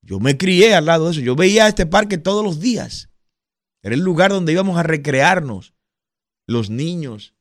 Yo 0.02 0.20
me 0.20 0.38
crié 0.38 0.76
al 0.76 0.86
lado 0.86 1.06
de 1.06 1.12
eso. 1.12 1.22
Yo 1.22 1.36
veía 1.36 1.68
este 1.68 1.86
parque 1.86 2.18
todos 2.18 2.44
los 2.44 2.60
días. 2.60 3.10
Era 3.82 3.96
el 3.96 4.02
lugar 4.02 4.32
donde 4.32 4.52
íbamos 4.52 4.78
a 4.78 4.84
recrearnos 4.84 5.74
los 6.48 6.70
niños 6.70 7.37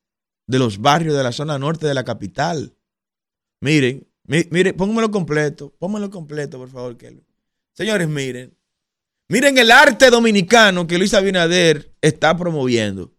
de 0.47 0.59
los 0.59 0.79
barrios 0.79 1.17
de 1.17 1.23
la 1.23 1.33
zona 1.33 1.59
norte 1.59 1.87
de 1.87 1.95
la 1.95 2.05
capital. 2.05 2.77
Miren, 3.61 4.07
miren, 4.25 4.77
pónganmelo 4.77 5.11
completo, 5.11 5.75
pónganmelo 5.79 6.11
completo, 6.11 6.59
por 6.59 6.69
favor, 6.69 6.97
Kelvin. 6.97 7.27
Señores, 7.73 8.09
miren. 8.09 8.57
Miren 9.29 9.59
el 9.59 9.73
arte 9.73 10.09
dominicano 10.09 10.87
que 10.87 10.99
Luis 10.99 11.13
Abinader 11.13 11.93
está 12.01 12.37
promoviendo. 12.37 13.13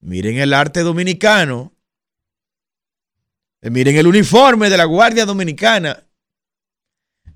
Miren 0.00 0.38
el 0.38 0.54
arte 0.54 0.80
dominicano. 0.80 1.72
Miren 3.62 3.96
el 3.96 4.06
uniforme 4.06 4.70
de 4.70 4.76
la 4.76 4.84
Guardia 4.84 5.24
Dominicana. 5.24 6.06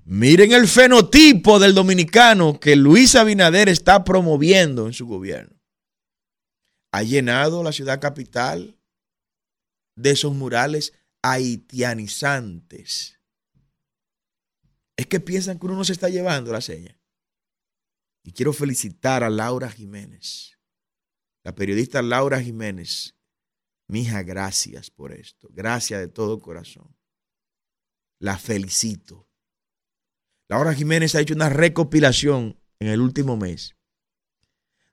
Miren 0.05 0.51
el 0.53 0.67
fenotipo 0.67 1.59
del 1.59 1.73
dominicano 1.73 2.59
que 2.59 2.75
Luis 2.75 3.15
Abinader 3.15 3.67
está 3.67 4.03
promoviendo 4.03 4.87
en 4.87 4.93
su 4.93 5.05
gobierno. 5.07 5.55
Ha 6.91 7.03
llenado 7.03 7.63
la 7.63 7.71
ciudad 7.71 7.99
capital 7.99 8.78
de 10.01 10.11
esos 10.11 10.33
murales 10.33 10.93
haitianizantes. 11.21 13.19
Es 14.95 15.07
que 15.07 15.19
piensan 15.19 15.59
que 15.59 15.65
uno 15.65 15.75
no 15.75 15.83
se 15.83 15.93
está 15.93 16.09
llevando 16.09 16.51
la 16.51 16.61
seña. 16.61 16.99
Y 18.23 18.33
quiero 18.33 18.53
felicitar 18.53 19.23
a 19.23 19.29
Laura 19.29 19.69
Jiménez, 19.69 20.57
la 21.43 21.55
periodista 21.55 22.01
Laura 22.01 22.41
Jiménez. 22.41 23.15
Mija, 23.87 24.23
gracias 24.23 24.91
por 24.91 25.13
esto. 25.13 25.47
Gracias 25.51 25.99
de 25.99 26.07
todo 26.07 26.39
corazón. 26.39 26.95
La 28.19 28.37
felicito 28.37 29.29
Laura 30.49 30.73
Jiménez 30.73 31.13
ha 31.13 31.21
hecho 31.21 31.35
una 31.35 31.49
recopilación 31.49 32.59
en 32.79 32.87
el 32.87 33.01
último 33.01 33.37
mes 33.37 33.75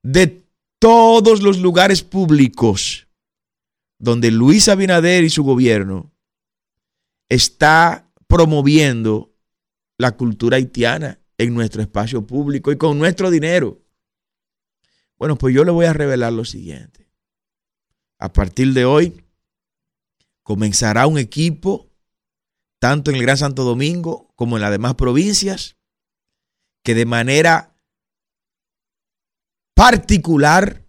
de 0.02 0.46
todos 0.78 1.42
los 1.42 1.58
lugares 1.58 2.02
públicos 2.02 3.05
donde 3.98 4.30
Luis 4.30 4.68
Abinader 4.68 5.24
y 5.24 5.30
su 5.30 5.42
gobierno 5.42 6.12
está 7.28 8.10
promoviendo 8.26 9.34
la 9.98 10.16
cultura 10.16 10.56
haitiana 10.56 11.20
en 11.38 11.54
nuestro 11.54 11.82
espacio 11.82 12.26
público 12.26 12.72
y 12.72 12.76
con 12.76 12.98
nuestro 12.98 13.30
dinero. 13.30 13.82
Bueno, 15.18 15.36
pues 15.36 15.54
yo 15.54 15.64
le 15.64 15.70
voy 15.70 15.86
a 15.86 15.92
revelar 15.92 16.32
lo 16.32 16.44
siguiente. 16.44 17.08
A 18.18 18.32
partir 18.32 18.72
de 18.72 18.84
hoy 18.84 19.24
comenzará 20.42 21.06
un 21.06 21.18
equipo 21.18 21.90
tanto 22.78 23.10
en 23.10 23.16
el 23.16 23.22
Gran 23.22 23.38
Santo 23.38 23.64
Domingo 23.64 24.32
como 24.36 24.56
en 24.56 24.62
las 24.62 24.70
demás 24.70 24.94
provincias, 24.94 25.76
que 26.82 26.94
de 26.94 27.06
manera 27.06 27.74
particular 29.74 30.85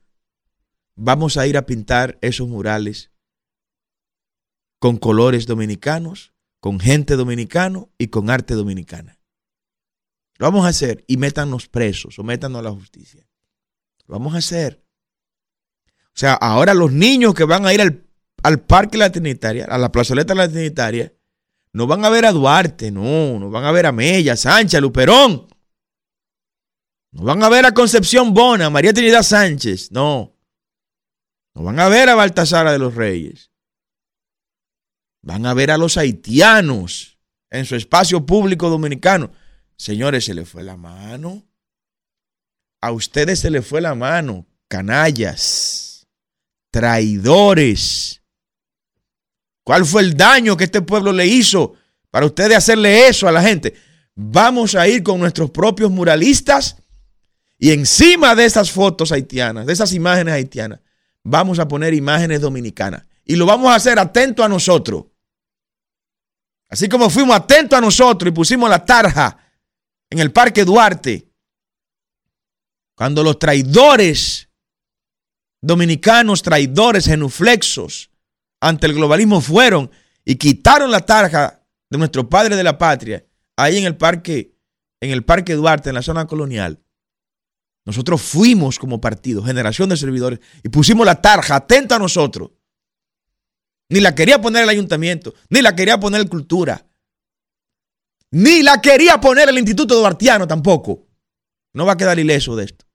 vamos 0.97 1.38
a 1.38 1.47
ir 1.47 1.55
a 1.57 1.65
pintar 1.65 2.17
esos 2.21 2.47
murales 2.49 3.12
con 4.79 4.97
colores 4.97 5.45
dominicanos, 5.45 6.33
con 6.60 6.79
gente 6.79 7.15
dominicano 7.15 7.89
y 7.97 8.07
con 8.07 8.29
arte 8.29 8.55
dominicana. 8.55 9.19
Lo 10.38 10.47
vamos 10.47 10.65
a 10.65 10.69
hacer 10.69 11.05
y 11.07 11.17
métanos 11.17 11.67
presos 11.67 12.19
o 12.19 12.23
métanos 12.23 12.60
a 12.60 12.63
la 12.63 12.71
justicia. 12.71 13.25
Lo 14.07 14.13
vamos 14.13 14.36
a 14.36 14.39
hacer. 14.39 14.83
O 16.07 16.19
sea, 16.19 16.33
ahora 16.33 16.73
los 16.73 16.91
niños 16.91 17.33
que 17.33 17.43
van 17.43 17.65
a 17.65 17.73
ir 17.73 17.81
al, 17.81 18.03
al 18.43 18.60
Parque 18.60 18.97
La 18.97 19.12
Trinitaria, 19.12 19.65
a 19.65 19.77
la 19.77 19.91
plazoleta 19.91 20.36
La 20.36 20.49
Trinitaria, 20.49 21.13
no 21.73 21.86
van 21.86 22.03
a 22.05 22.10
ver 22.10 22.25
a 22.25 22.31
Duarte, 22.31 22.91
no, 22.91 23.39
no 23.39 23.51
van 23.51 23.65
a 23.65 23.71
ver 23.71 23.86
a 23.86 23.91
Mella, 23.91 24.36
Sánchez, 24.36 24.81
Luperón. 24.81 25.47
No 27.12 27.23
van 27.23 27.43
a 27.43 27.49
ver 27.49 27.65
a 27.65 27.73
Concepción 27.73 28.33
Bona, 28.33 28.69
María 28.69 28.93
Trinidad 28.93 29.23
Sánchez, 29.23 29.91
no. 29.91 30.37
No 31.58 31.63
van 31.63 31.80
a 31.80 31.89
ver 31.89 32.08
a 32.08 32.13
Baltasara 32.13 32.72
de 32.72 32.78
los 32.78 32.93
Reyes. 32.93 33.50
Van 35.24 35.48
a 35.48 35.56
ver 35.56 35.72
a 35.72 35.80
los 35.80 35.98
haitianos 35.98 37.17
en 37.50 37.65
su 37.65 37.76
espacio 37.76 38.28
público 38.28 38.70
dominicano. 38.70 39.32
Señores, 39.76 40.26
se 40.26 40.36
le 40.36 40.46
fue 40.46 40.62
la 40.62 40.78
mano. 40.78 41.48
A 42.80 42.91
ustedes 42.91 43.39
se 43.39 43.50
le 43.50 43.63
fue 43.63 43.82
la 43.82 43.96
mano, 43.96 44.46
canallas, 44.67 46.08
traidores. 46.70 48.22
¿Cuál 49.63 49.84
fue 49.84 50.04
el 50.04 50.15
daño 50.15 50.56
que 50.56 50.65
este 50.65 50.84
pueblo 50.84 51.12
le 51.12 51.26
hizo 51.26 51.74
para 52.12 52.28
ustedes 52.28 52.56
hacerle 52.56 53.08
eso 53.08 53.28
a 53.28 53.32
la 53.32 53.41
gente? 53.41 53.74
Vamos 54.13 54.76
a 54.76 54.88
ir 54.88 55.02
con 55.02 55.20
nuestros 55.20 55.50
propios 55.50 55.89
muralistas 55.89 56.78
y 57.58 57.72
encima 57.72 58.36
de 58.36 58.46
esas 58.46 58.70
fotos 58.70 59.12
haitianas, 59.12 59.65
de 59.65 59.74
esas 59.74 59.91
imágenes 59.93 60.36
haitianas, 60.36 60.82
vamos 61.30 61.60
a 61.60 61.68
poner 61.68 61.94
imágenes 61.94 62.42
dominicanas. 62.42 63.06
Y 63.26 63.36
lo 63.36 63.46
vamos 63.46 63.70
a 63.70 63.76
hacer 63.76 64.00
atento 64.00 64.44
a 64.44 64.50
nosotros. 64.50 65.06
Así 66.70 66.88
como 66.88 67.10
fuimos 67.10 67.36
atentos 67.36 67.78
a 67.78 67.82
nosotros 67.82 68.30
y 68.30 68.34
pusimos 68.34 68.70
la 68.70 68.84
tarja 68.84 69.38
en 70.10 70.20
el 70.20 70.32
Parque 70.32 70.63
Duarte, 70.63 71.30
cuando 72.96 73.24
los 73.24 73.38
traidores 73.38 74.50
dominicanos, 75.62 76.42
traidores 76.42 77.06
genuflexos 77.06 78.10
ante 78.62 78.88
el 78.88 78.94
globalismo 78.94 79.42
fueron 79.42 79.92
y 80.24 80.36
quitaron 80.36 80.90
la 80.92 81.02
tarja 81.02 81.62
de 81.90 81.98
nuestro 81.98 82.30
padre 82.30 82.56
de 82.56 82.63
la 82.63 82.78
patria, 82.78 83.26
ahí 83.58 83.78
en 83.78 83.86
el 83.86 83.98
Parque, 83.98 84.56
en 85.02 85.12
el 85.12 85.24
Parque 85.24 85.54
Duarte, 85.56 85.90
en 85.90 85.96
la 85.96 86.02
zona 86.02 86.26
colonial. 86.26 86.82
Nosotros 87.88 88.21
fuimos 88.21 88.78
como 88.78 89.00
partido, 89.00 89.41
generación 89.41 89.88
de 89.88 89.95
servidores, 89.95 90.41
y 90.62 90.67
pusimos 90.67 91.06
la 91.06 91.21
tarja 91.21 91.56
atenta 91.56 91.95
a 91.95 92.00
nosotros. 92.00 92.52
Ni 93.88 94.02
la 94.02 94.13
quería 94.13 94.41
poner 94.41 94.63
el 94.63 94.69
ayuntamiento, 94.69 95.34
ni 95.50 95.62
la 95.62 95.73
quería 95.73 95.97
poner 95.97 96.19
el 96.19 96.28
cultura, 96.28 96.86
ni 98.30 98.62
la 98.62 98.82
quería 98.82 99.21
poner 99.21 99.47
el 99.47 99.58
Instituto 99.58 99.95
Duartiano 99.95 100.45
tampoco. 100.45 101.08
No 101.73 101.86
va 101.86 101.93
a 101.93 101.97
quedar 101.97 102.19
ileso 102.19 102.58
de 102.58 102.65
esto. 102.65 102.86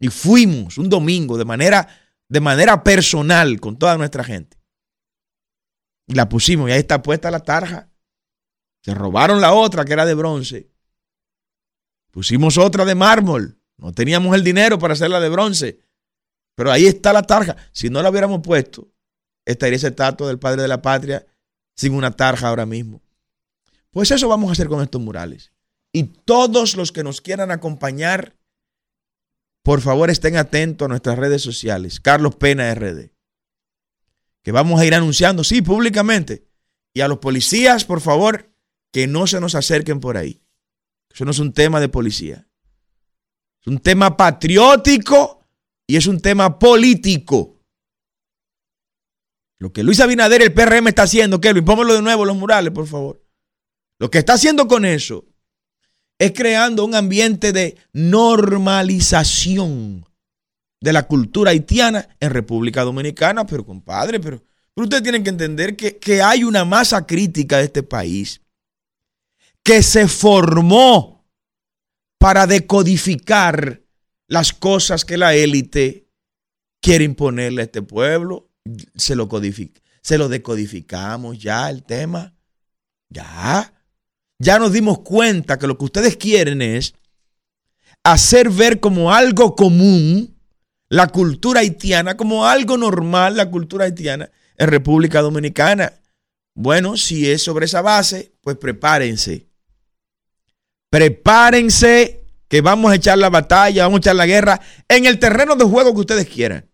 Y 0.00 0.08
fuimos 0.08 0.78
un 0.78 0.88
domingo 0.88 1.38
de 1.38 1.44
manera, 1.44 1.88
de 2.28 2.40
manera 2.40 2.82
personal 2.82 3.60
con 3.60 3.78
toda 3.78 3.96
nuestra 3.96 4.24
gente. 4.24 4.58
Y 6.08 6.14
la 6.14 6.28
pusimos 6.28 6.68
y 6.68 6.72
ahí 6.72 6.80
está 6.80 7.02
puesta 7.02 7.30
la 7.30 7.38
tarja. 7.38 7.88
Se 8.82 8.92
robaron 8.94 9.40
la 9.40 9.52
otra 9.52 9.84
que 9.84 9.92
era 9.92 10.04
de 10.04 10.14
bronce. 10.14 10.72
Pusimos 12.10 12.58
otra 12.58 12.84
de 12.84 12.96
mármol. 12.96 13.60
No 13.78 13.92
teníamos 13.92 14.34
el 14.34 14.42
dinero 14.42 14.78
para 14.78 14.94
hacerla 14.94 15.20
de 15.20 15.28
bronce. 15.28 15.80
Pero 16.54 16.72
ahí 16.72 16.86
está 16.86 17.12
la 17.12 17.22
tarja. 17.22 17.56
Si 17.72 17.90
no 17.90 18.02
la 18.02 18.10
hubiéramos 18.10 18.40
puesto, 18.42 18.88
estaría 19.44 19.76
ese 19.76 19.88
estatua 19.88 20.28
del 20.28 20.38
padre 20.38 20.62
de 20.62 20.68
la 20.68 20.82
patria 20.82 21.26
sin 21.74 21.94
una 21.94 22.10
tarja 22.10 22.48
ahora 22.48 22.64
mismo. 22.64 23.02
Pues 23.90 24.10
eso 24.10 24.28
vamos 24.28 24.48
a 24.48 24.52
hacer 24.52 24.68
con 24.68 24.82
estos 24.82 25.00
murales. 25.00 25.52
Y 25.92 26.04
todos 26.04 26.76
los 26.76 26.92
que 26.92 27.04
nos 27.04 27.20
quieran 27.20 27.50
acompañar, 27.50 28.36
por 29.62 29.82
favor 29.82 30.10
estén 30.10 30.36
atentos 30.36 30.86
a 30.86 30.88
nuestras 30.88 31.18
redes 31.18 31.42
sociales. 31.42 32.00
Carlos 32.00 32.36
Pena 32.36 32.74
RD. 32.74 33.10
Que 34.42 34.52
vamos 34.52 34.80
a 34.80 34.86
ir 34.86 34.94
anunciando, 34.94 35.44
sí, 35.44 35.60
públicamente. 35.60 36.46
Y 36.94 37.02
a 37.02 37.08
los 37.08 37.18
policías, 37.18 37.84
por 37.84 38.00
favor, 38.00 38.50
que 38.92 39.06
no 39.06 39.26
se 39.26 39.40
nos 39.40 39.54
acerquen 39.54 40.00
por 40.00 40.16
ahí. 40.16 40.40
Eso 41.12 41.24
no 41.24 41.32
es 41.32 41.38
un 41.38 41.52
tema 41.52 41.80
de 41.80 41.88
policía 41.88 42.46
un 43.66 43.78
tema 43.78 44.16
patriótico 44.16 45.44
y 45.86 45.96
es 45.96 46.06
un 46.06 46.20
tema 46.20 46.58
político. 46.58 47.60
Lo 49.58 49.72
que 49.72 49.82
Luis 49.82 50.00
Abinader 50.00 50.42
el 50.42 50.52
PRM 50.52 50.88
está 50.88 51.04
haciendo, 51.04 51.40
Kelvin, 51.40 51.64
póngalo 51.64 51.94
de 51.94 52.02
nuevo 52.02 52.24
los 52.24 52.36
murales, 52.36 52.72
por 52.72 52.86
favor. 52.86 53.22
Lo 53.98 54.10
que 54.10 54.18
está 54.18 54.34
haciendo 54.34 54.68
con 54.68 54.84
eso 54.84 55.24
es 56.18 56.32
creando 56.32 56.84
un 56.84 56.94
ambiente 56.94 57.52
de 57.52 57.78
normalización 57.92 60.04
de 60.80 60.92
la 60.92 61.06
cultura 61.06 61.52
haitiana 61.52 62.08
en 62.20 62.30
República 62.30 62.84
Dominicana. 62.84 63.46
Pero, 63.46 63.64
compadre, 63.64 64.20
pero, 64.20 64.42
pero 64.74 64.84
ustedes 64.84 65.02
tienen 65.02 65.24
que 65.24 65.30
entender 65.30 65.74
que, 65.76 65.96
que 65.96 66.20
hay 66.20 66.44
una 66.44 66.66
masa 66.66 67.06
crítica 67.06 67.56
de 67.58 67.64
este 67.64 67.82
país 67.82 68.42
que 69.62 69.82
se 69.82 70.06
formó 70.06 71.15
para 72.18 72.46
decodificar 72.46 73.82
las 74.28 74.52
cosas 74.52 75.04
que 75.04 75.16
la 75.16 75.34
élite 75.34 76.08
quiere 76.80 77.04
imponerle 77.04 77.62
a 77.62 77.64
este 77.64 77.82
pueblo. 77.82 78.50
Se 78.94 79.14
lo, 79.14 79.28
se 80.02 80.18
lo 80.18 80.28
decodificamos 80.28 81.38
ya 81.38 81.70
el 81.70 81.84
tema. 81.84 82.34
Ya. 83.08 83.72
Ya 84.38 84.58
nos 84.58 84.72
dimos 84.72 85.00
cuenta 85.00 85.58
que 85.58 85.66
lo 85.66 85.78
que 85.78 85.84
ustedes 85.84 86.16
quieren 86.16 86.60
es 86.62 86.94
hacer 88.04 88.50
ver 88.50 88.80
como 88.80 89.12
algo 89.12 89.54
común 89.56 90.36
la 90.88 91.08
cultura 91.08 91.60
haitiana, 91.60 92.16
como 92.16 92.46
algo 92.46 92.76
normal 92.76 93.36
la 93.36 93.50
cultura 93.50 93.86
haitiana 93.86 94.30
en 94.56 94.68
República 94.68 95.20
Dominicana. 95.20 95.92
Bueno, 96.54 96.96
si 96.96 97.30
es 97.30 97.42
sobre 97.42 97.66
esa 97.66 97.82
base, 97.82 98.32
pues 98.40 98.56
prepárense 98.56 99.45
Prepárense 100.96 102.24
que 102.48 102.62
vamos 102.62 102.90
a 102.90 102.94
echar 102.94 103.18
la 103.18 103.28
batalla, 103.28 103.82
vamos 103.82 103.98
a 103.98 104.00
echar 104.00 104.16
la 104.16 104.24
guerra 104.24 104.62
en 104.88 105.04
el 105.04 105.18
terreno 105.18 105.54
de 105.54 105.66
juego 105.66 105.92
que 105.92 106.00
ustedes 106.00 106.26
quieran. 106.26 106.72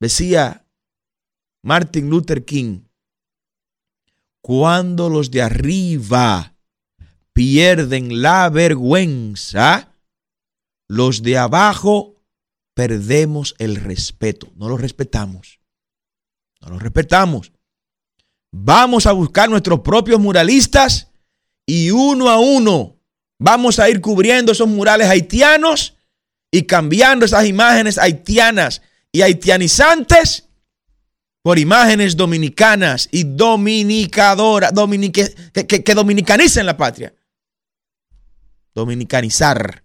Decía 0.00 0.68
Martin 1.64 2.08
Luther 2.08 2.44
King, 2.44 2.82
cuando 4.40 5.08
los 5.08 5.32
de 5.32 5.42
arriba 5.42 6.54
pierden 7.32 8.22
la 8.22 8.48
vergüenza, 8.50 9.96
los 10.88 11.24
de 11.24 11.38
abajo 11.38 12.22
perdemos 12.74 13.56
el 13.58 13.74
respeto. 13.74 14.52
No 14.54 14.68
los 14.68 14.80
respetamos. 14.80 15.58
No 16.60 16.68
los 16.68 16.80
respetamos. 16.80 17.52
Vamos 18.52 19.06
a 19.06 19.12
buscar 19.12 19.50
nuestros 19.50 19.80
propios 19.80 20.20
muralistas 20.20 21.10
y 21.66 21.90
uno 21.90 22.28
a 22.28 22.38
uno 22.38 22.98
vamos 23.38 23.78
a 23.78 23.88
ir 23.88 24.00
cubriendo 24.00 24.52
esos 24.52 24.68
murales 24.68 25.08
haitianos 25.08 25.96
y 26.50 26.64
cambiando 26.64 27.24
esas 27.24 27.46
imágenes 27.46 27.98
haitianas 27.98 28.82
y 29.12 29.22
haitianizantes 29.22 30.48
por 31.42 31.58
imágenes 31.58 32.16
dominicanas 32.16 33.08
y 33.12 33.24
dominicadoras, 33.24 34.72
que, 35.12 35.84
que 35.84 35.94
dominicanicen 35.94 36.64
la 36.64 36.76
patria. 36.76 37.14
Dominicanizar. 38.74 39.84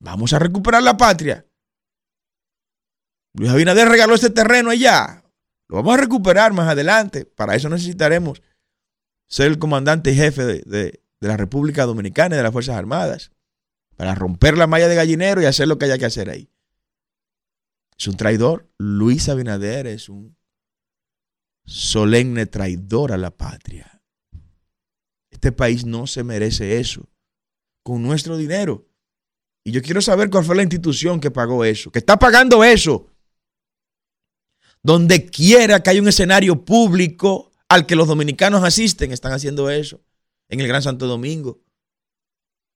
Vamos 0.00 0.32
a 0.32 0.38
recuperar 0.38 0.82
la 0.82 0.96
patria. 0.96 1.46
Luis 3.34 3.50
Abinader 3.50 3.88
regaló 3.88 4.14
este 4.14 4.30
terreno 4.30 4.70
allá. 4.70 5.24
Lo 5.68 5.76
vamos 5.76 5.94
a 5.94 6.00
recuperar 6.00 6.52
más 6.52 6.68
adelante. 6.68 7.24
Para 7.24 7.54
eso 7.54 7.68
necesitaremos 7.68 8.42
ser 9.28 9.46
el 9.46 9.58
comandante 9.58 10.14
jefe 10.14 10.44
de, 10.44 11.00
la 11.20 11.36
República 11.36 11.86
Dominicana 11.86 12.34
y 12.34 12.38
de 12.38 12.42
las 12.42 12.52
Fuerzas 12.52 12.76
Armadas 12.76 13.32
para 13.96 14.14
romper 14.14 14.58
la 14.58 14.66
malla 14.66 14.88
de 14.88 14.94
gallinero 14.94 15.40
y 15.40 15.46
hacer 15.46 15.68
lo 15.68 15.78
que 15.78 15.86
haya 15.86 15.98
que 15.98 16.04
hacer 16.04 16.28
ahí. 16.28 16.50
Es 17.98 18.06
un 18.08 18.16
traidor. 18.16 18.70
Luis 18.78 19.28
Abinader 19.28 19.86
es 19.86 20.08
un 20.08 20.36
solemne 21.64 22.46
traidor 22.46 23.12
a 23.12 23.16
la 23.16 23.30
patria. 23.30 24.02
Este 25.30 25.52
país 25.52 25.86
no 25.86 26.06
se 26.06 26.24
merece 26.24 26.78
eso. 26.78 27.08
Con 27.82 28.02
nuestro 28.02 28.36
dinero. 28.36 28.86
Y 29.64 29.72
yo 29.72 29.82
quiero 29.82 30.02
saber 30.02 30.28
cuál 30.28 30.44
fue 30.44 30.56
la 30.56 30.62
institución 30.62 31.20
que 31.20 31.30
pagó 31.30 31.64
eso, 31.64 31.90
que 31.90 31.98
está 31.98 32.18
pagando 32.18 32.62
eso. 32.62 33.10
Donde 34.82 35.24
quiera 35.24 35.82
que 35.82 35.90
haya 35.90 36.02
un 36.02 36.08
escenario 36.08 36.64
público 36.64 37.50
al 37.74 37.86
que 37.86 37.96
los 37.96 38.08
dominicanos 38.08 38.62
asisten, 38.62 39.12
están 39.12 39.32
haciendo 39.32 39.68
eso. 39.68 40.00
En 40.48 40.60
el 40.60 40.68
Gran 40.68 40.82
Santo 40.82 41.06
Domingo. 41.06 41.60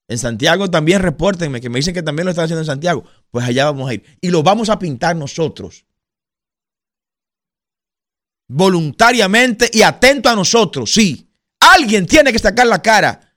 En 0.09 0.19
Santiago 0.19 0.71
también 0.71 1.03
repórtenme, 1.03 1.61
que 1.61 1.69
me 1.69 1.79
dicen 1.79 1.95
que 1.95 2.03
también 2.03 2.25
lo 2.25 2.31
están 2.31 2.47
haciendo 2.47 2.63
en 2.63 2.67
Santiago. 2.67 3.05
Pues 3.31 3.47
allá 3.47 3.67
vamos 3.67 3.89
a 3.89 3.95
ir. 3.95 4.19
Y 4.21 4.31
lo 4.31 4.43
vamos 4.43 4.71
a 4.71 4.79
pintar 4.79 5.15
nosotros. 5.15 5.85
Voluntariamente 8.49 9.71
y 9.73 9.83
atento 9.83 10.29
a 10.29 10.35
nosotros, 10.35 10.93
sí. 10.93 11.31
Alguien 11.61 12.07
tiene 12.07 12.33
que 12.33 12.39
sacar 12.39 12.67
la 12.67 12.81
cara 12.81 13.37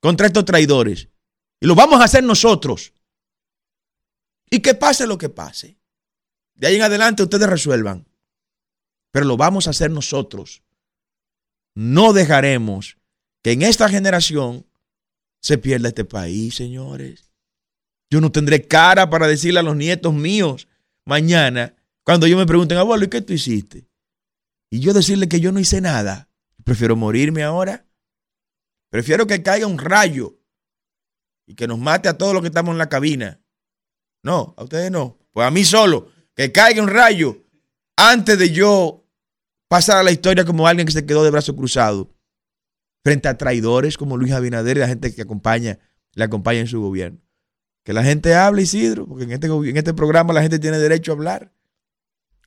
contra 0.00 0.26
estos 0.26 0.44
traidores. 0.44 1.08
Y 1.60 1.66
lo 1.66 1.74
vamos 1.74 2.00
a 2.00 2.04
hacer 2.04 2.24
nosotros. 2.24 2.94
Y 4.50 4.60
que 4.60 4.74
pase 4.74 5.06
lo 5.06 5.18
que 5.18 5.28
pase. 5.28 5.78
De 6.54 6.66
ahí 6.66 6.76
en 6.76 6.82
adelante 6.82 7.22
ustedes 7.22 7.48
resuelvan. 7.48 8.08
Pero 9.12 9.26
lo 9.26 9.36
vamos 9.36 9.66
a 9.66 9.70
hacer 9.70 9.90
nosotros 9.90 10.62
no 11.74 12.12
dejaremos 12.12 12.96
que 13.42 13.52
en 13.52 13.62
esta 13.62 13.88
generación 13.88 14.66
se 15.40 15.58
pierda 15.58 15.88
este 15.88 16.04
país, 16.04 16.54
señores. 16.54 17.32
Yo 18.10 18.20
no 18.20 18.32
tendré 18.32 18.66
cara 18.66 19.08
para 19.08 19.26
decirle 19.26 19.60
a 19.60 19.64
los 19.64 19.76
nietos 19.76 20.12
míos 20.12 20.68
mañana, 21.06 21.74
cuando 22.04 22.26
yo 22.26 22.36
me 22.36 22.46
pregunten, 22.46 22.78
abuelo, 22.78 23.04
¿y 23.04 23.08
qué 23.08 23.20
tú 23.20 23.32
hiciste? 23.32 23.88
Y 24.70 24.80
yo 24.80 24.92
decirle 24.92 25.28
que 25.28 25.40
yo 25.40 25.52
no 25.52 25.60
hice 25.60 25.80
nada. 25.80 26.28
Prefiero 26.64 26.96
morirme 26.96 27.42
ahora. 27.42 27.86
Prefiero 28.90 29.26
que 29.26 29.42
caiga 29.42 29.66
un 29.66 29.78
rayo 29.78 30.38
y 31.46 31.54
que 31.54 31.66
nos 31.66 31.78
mate 31.78 32.08
a 32.08 32.18
todos 32.18 32.32
los 32.32 32.42
que 32.42 32.48
estamos 32.48 32.72
en 32.72 32.78
la 32.78 32.88
cabina. 32.88 33.40
No, 34.22 34.54
a 34.56 34.64
ustedes 34.64 34.90
no. 34.90 35.18
Pues 35.32 35.46
a 35.46 35.50
mí 35.50 35.64
solo. 35.64 36.10
Que 36.34 36.52
caiga 36.52 36.82
un 36.82 36.88
rayo 36.88 37.44
antes 37.96 38.38
de 38.38 38.50
yo 38.50 38.99
pasar 39.70 39.96
a 39.98 40.02
la 40.02 40.10
historia 40.10 40.44
como 40.44 40.66
alguien 40.66 40.84
que 40.84 40.92
se 40.92 41.06
quedó 41.06 41.22
de 41.22 41.30
brazo 41.30 41.54
cruzado 41.54 42.12
frente 43.04 43.28
a 43.28 43.38
traidores 43.38 43.96
como 43.96 44.16
Luis 44.16 44.32
Abinader 44.32 44.76
y 44.76 44.80
la 44.80 44.88
gente 44.88 45.14
que 45.14 45.22
acompaña, 45.22 45.78
le 46.14 46.24
acompaña 46.24 46.58
en 46.58 46.66
su 46.66 46.80
gobierno. 46.80 47.20
Que 47.84 47.92
la 47.92 48.02
gente 48.02 48.34
hable, 48.34 48.62
Isidro, 48.62 49.06
porque 49.06 49.22
en 49.24 49.30
este, 49.30 49.46
en 49.46 49.76
este 49.76 49.94
programa 49.94 50.32
la 50.32 50.42
gente 50.42 50.58
tiene 50.58 50.78
derecho 50.78 51.12
a 51.12 51.14
hablar. 51.14 51.54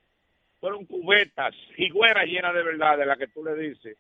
Fueron 0.60 0.86
cubetas, 0.86 1.56
higueras 1.78 2.26
llenas 2.26 2.54
de 2.54 2.64
verdades, 2.64 3.06
la 3.06 3.18
que 3.18 3.28
tú 3.28 3.44
le 3.44 3.56
dices 3.56 3.98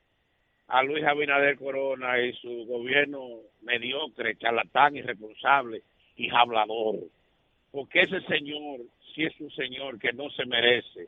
a 0.67 0.83
Luis 0.83 1.03
Abinader 1.05 1.57
Corona 1.57 2.19
y 2.19 2.33
su 2.33 2.65
gobierno 2.65 3.27
mediocre, 3.61 4.35
charlatán, 4.37 4.95
irresponsable 4.95 5.81
y 6.15 6.29
hablador. 6.29 6.95
Porque 7.71 8.01
ese 8.01 8.21
señor, 8.21 8.81
si 9.13 9.23
es 9.23 9.39
un 9.39 9.51
señor 9.51 9.99
que 9.99 10.13
no 10.13 10.29
se 10.31 10.45
merece 10.45 11.07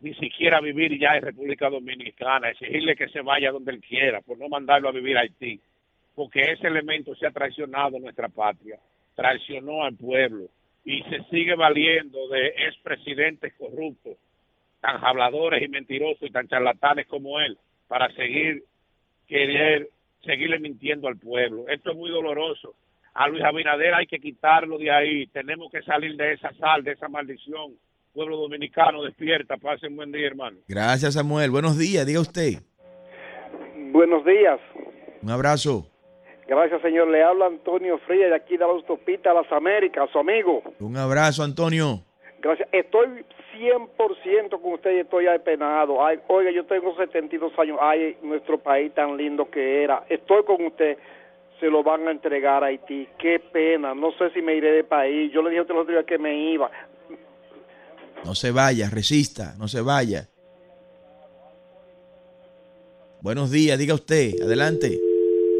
ni 0.00 0.14
siquiera 0.14 0.60
vivir 0.60 0.98
ya 0.98 1.16
en 1.16 1.22
República 1.22 1.68
Dominicana, 1.68 2.50
exigirle 2.50 2.94
que 2.94 3.08
se 3.08 3.20
vaya 3.20 3.50
donde 3.50 3.72
él 3.72 3.80
quiera, 3.80 4.20
por 4.20 4.38
no 4.38 4.48
mandarlo 4.48 4.88
a 4.88 4.92
vivir 4.92 5.16
a 5.16 5.22
Haití, 5.22 5.60
porque 6.14 6.52
ese 6.52 6.68
elemento 6.68 7.14
se 7.16 7.26
ha 7.26 7.30
traicionado 7.30 7.96
a 7.96 8.00
nuestra 8.00 8.28
patria, 8.28 8.78
traicionó 9.16 9.82
al 9.82 9.96
pueblo 9.96 10.46
y 10.84 11.02
se 11.02 11.22
sigue 11.30 11.54
valiendo 11.54 12.28
de 12.28 12.48
expresidentes 12.68 13.54
corruptos, 13.54 14.16
tan 14.80 15.04
habladores 15.04 15.62
y 15.62 15.68
mentirosos 15.68 16.22
y 16.22 16.30
tan 16.30 16.48
charlatanes 16.48 17.06
como 17.06 17.40
él, 17.40 17.58
para 17.88 18.12
seguir 18.14 18.64
querer 19.26 19.88
seguirle 20.24 20.58
mintiendo 20.58 21.08
al 21.08 21.16
pueblo. 21.16 21.68
Esto 21.68 21.92
es 21.92 21.96
muy 21.96 22.10
doloroso. 22.10 22.74
A 23.14 23.28
Luis 23.28 23.42
Abinader 23.42 23.94
hay 23.94 24.06
que 24.06 24.18
quitarlo 24.18 24.78
de 24.78 24.90
ahí. 24.90 25.26
Tenemos 25.28 25.70
que 25.70 25.82
salir 25.82 26.16
de 26.16 26.32
esa 26.32 26.52
sal, 26.54 26.84
de 26.84 26.92
esa 26.92 27.08
maldición. 27.08 27.72
Pueblo 28.12 28.36
dominicano, 28.36 29.02
despierta. 29.02 29.56
Pasen 29.56 29.96
buen 29.96 30.12
día, 30.12 30.26
hermano. 30.26 30.58
Gracias, 30.68 31.14
Samuel. 31.14 31.50
Buenos 31.50 31.78
días, 31.78 32.06
diga 32.06 32.20
usted. 32.20 32.54
Buenos 33.92 34.24
días. 34.24 34.60
Un 35.22 35.30
abrazo. 35.30 35.86
Gracias, 36.46 36.80
señor. 36.82 37.08
Le 37.08 37.22
habla 37.22 37.46
Antonio 37.46 37.98
Frías 38.06 38.30
de 38.30 38.36
aquí 38.36 38.54
de 38.54 38.60
la 38.60 38.66
autopista 38.66 39.30
a 39.30 39.34
las 39.34 39.50
Américas, 39.52 40.08
su 40.12 40.18
amigo. 40.18 40.62
Un 40.78 40.96
abrazo, 40.96 41.42
Antonio. 41.42 42.04
Gracias. 42.40 42.68
Estoy 42.72 43.24
100% 43.56 44.60
con 44.60 44.72
usted 44.74 44.96
y 44.96 45.00
estoy 45.00 45.26
apenado. 45.26 46.04
Ay, 46.04 46.18
oiga, 46.28 46.50
yo 46.50 46.64
tengo 46.66 46.94
72 46.96 47.52
años. 47.58 47.78
Ay, 47.80 48.16
nuestro 48.22 48.58
país 48.58 48.92
tan 48.94 49.16
lindo 49.16 49.50
que 49.50 49.82
era. 49.82 50.04
Estoy 50.08 50.44
con 50.44 50.64
usted. 50.64 50.98
Se 51.58 51.66
lo 51.66 51.82
van 51.82 52.06
a 52.06 52.12
entregar 52.12 52.62
a 52.62 52.68
Haití. 52.68 53.08
Qué 53.18 53.40
pena. 53.40 53.94
No 53.94 54.12
sé 54.12 54.30
si 54.30 54.40
me 54.40 54.54
iré 54.54 54.70
de 54.72 54.84
país. 54.84 55.32
Yo 55.32 55.42
le 55.42 55.50
dije 55.50 55.58
a 55.58 55.62
usted 55.62 55.74
el 55.74 55.80
otro 55.80 55.92
día 55.92 56.04
que 56.04 56.18
me 56.18 56.52
iba. 56.52 56.70
No 58.24 58.34
se 58.34 58.50
vaya, 58.50 58.90
resista, 58.90 59.54
no 59.58 59.68
se 59.68 59.80
vaya. 59.80 60.28
Buenos 63.20 63.50
días, 63.50 63.78
diga 63.78 63.94
usted. 63.94 64.40
Adelante. 64.42 64.98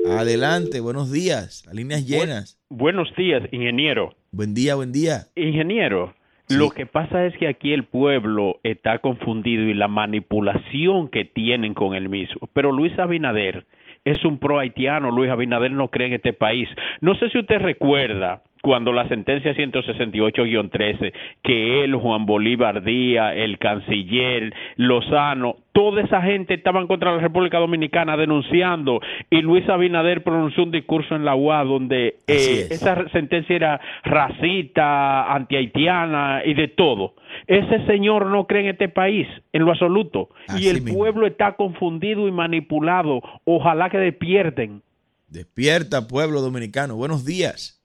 Adelante, 0.06 0.80
buenos 0.80 1.10
días. 1.10 1.64
Las 1.66 1.74
líneas 1.74 2.06
llenas. 2.06 2.58
Buenos 2.68 3.08
días, 3.16 3.42
ingeniero. 3.50 4.14
Buen 4.30 4.54
día, 4.54 4.74
buen 4.74 4.92
día. 4.92 5.26
Ingeniero, 5.34 6.14
Lo 6.48 6.70
que 6.70 6.86
pasa 6.86 7.26
es 7.26 7.36
que 7.36 7.46
aquí 7.46 7.72
el 7.72 7.84
pueblo 7.84 8.58
está 8.62 8.98
confundido 9.00 9.64
y 9.64 9.74
la 9.74 9.88
manipulación 9.88 11.08
que 11.08 11.24
tienen 11.24 11.74
con 11.74 11.94
el 11.94 12.08
mismo. 12.08 12.48
Pero 12.52 12.72
Luis 12.72 12.98
Abinader 12.98 13.66
es 14.04 14.24
un 14.24 14.38
pro 14.38 14.58
haitiano. 14.58 15.10
Luis 15.10 15.30
Abinader 15.30 15.70
no 15.70 15.88
cree 15.88 16.08
en 16.08 16.14
este 16.14 16.32
país. 16.32 16.68
No 17.00 17.14
sé 17.16 17.28
si 17.30 17.38
usted 17.38 17.58
recuerda 17.58 18.42
cuando 18.68 18.92
la 18.92 19.08
sentencia 19.08 19.54
168-13, 19.54 21.14
que 21.42 21.82
él, 21.82 21.94
Juan 21.94 22.26
Bolívar 22.26 22.84
Díaz, 22.84 23.32
el 23.34 23.56
canciller, 23.56 24.52
Lozano, 24.76 25.56
toda 25.72 26.02
esa 26.02 26.20
gente 26.20 26.52
estaban 26.52 26.86
contra 26.86 27.14
la 27.16 27.18
República 27.22 27.56
Dominicana 27.60 28.18
denunciando 28.18 29.00
y 29.30 29.40
Luis 29.40 29.66
Abinader 29.70 30.22
pronunció 30.22 30.64
un 30.64 30.70
discurso 30.70 31.16
en 31.16 31.24
la 31.24 31.34
UA 31.34 31.64
donde 31.64 32.08
eh, 32.08 32.16
es. 32.26 32.70
esa 32.72 33.08
sentencia 33.08 33.56
era 33.56 33.80
racista, 34.04 35.32
antihaitiana 35.32 36.42
y 36.44 36.52
de 36.52 36.68
todo. 36.68 37.14
Ese 37.46 37.86
señor 37.86 38.26
no 38.26 38.46
cree 38.46 38.64
en 38.64 38.68
este 38.72 38.90
país 38.90 39.26
en 39.54 39.64
lo 39.64 39.70
absoluto 39.70 40.28
Así 40.46 40.64
y 40.64 40.68
el 40.68 40.82
mismo. 40.82 40.98
pueblo 40.98 41.26
está 41.26 41.52
confundido 41.56 42.28
y 42.28 42.32
manipulado. 42.32 43.22
Ojalá 43.46 43.88
que 43.88 43.96
despierten. 43.96 44.82
Despierta, 45.28 46.06
pueblo 46.06 46.42
dominicano. 46.42 46.96
Buenos 46.96 47.24
días. 47.24 47.77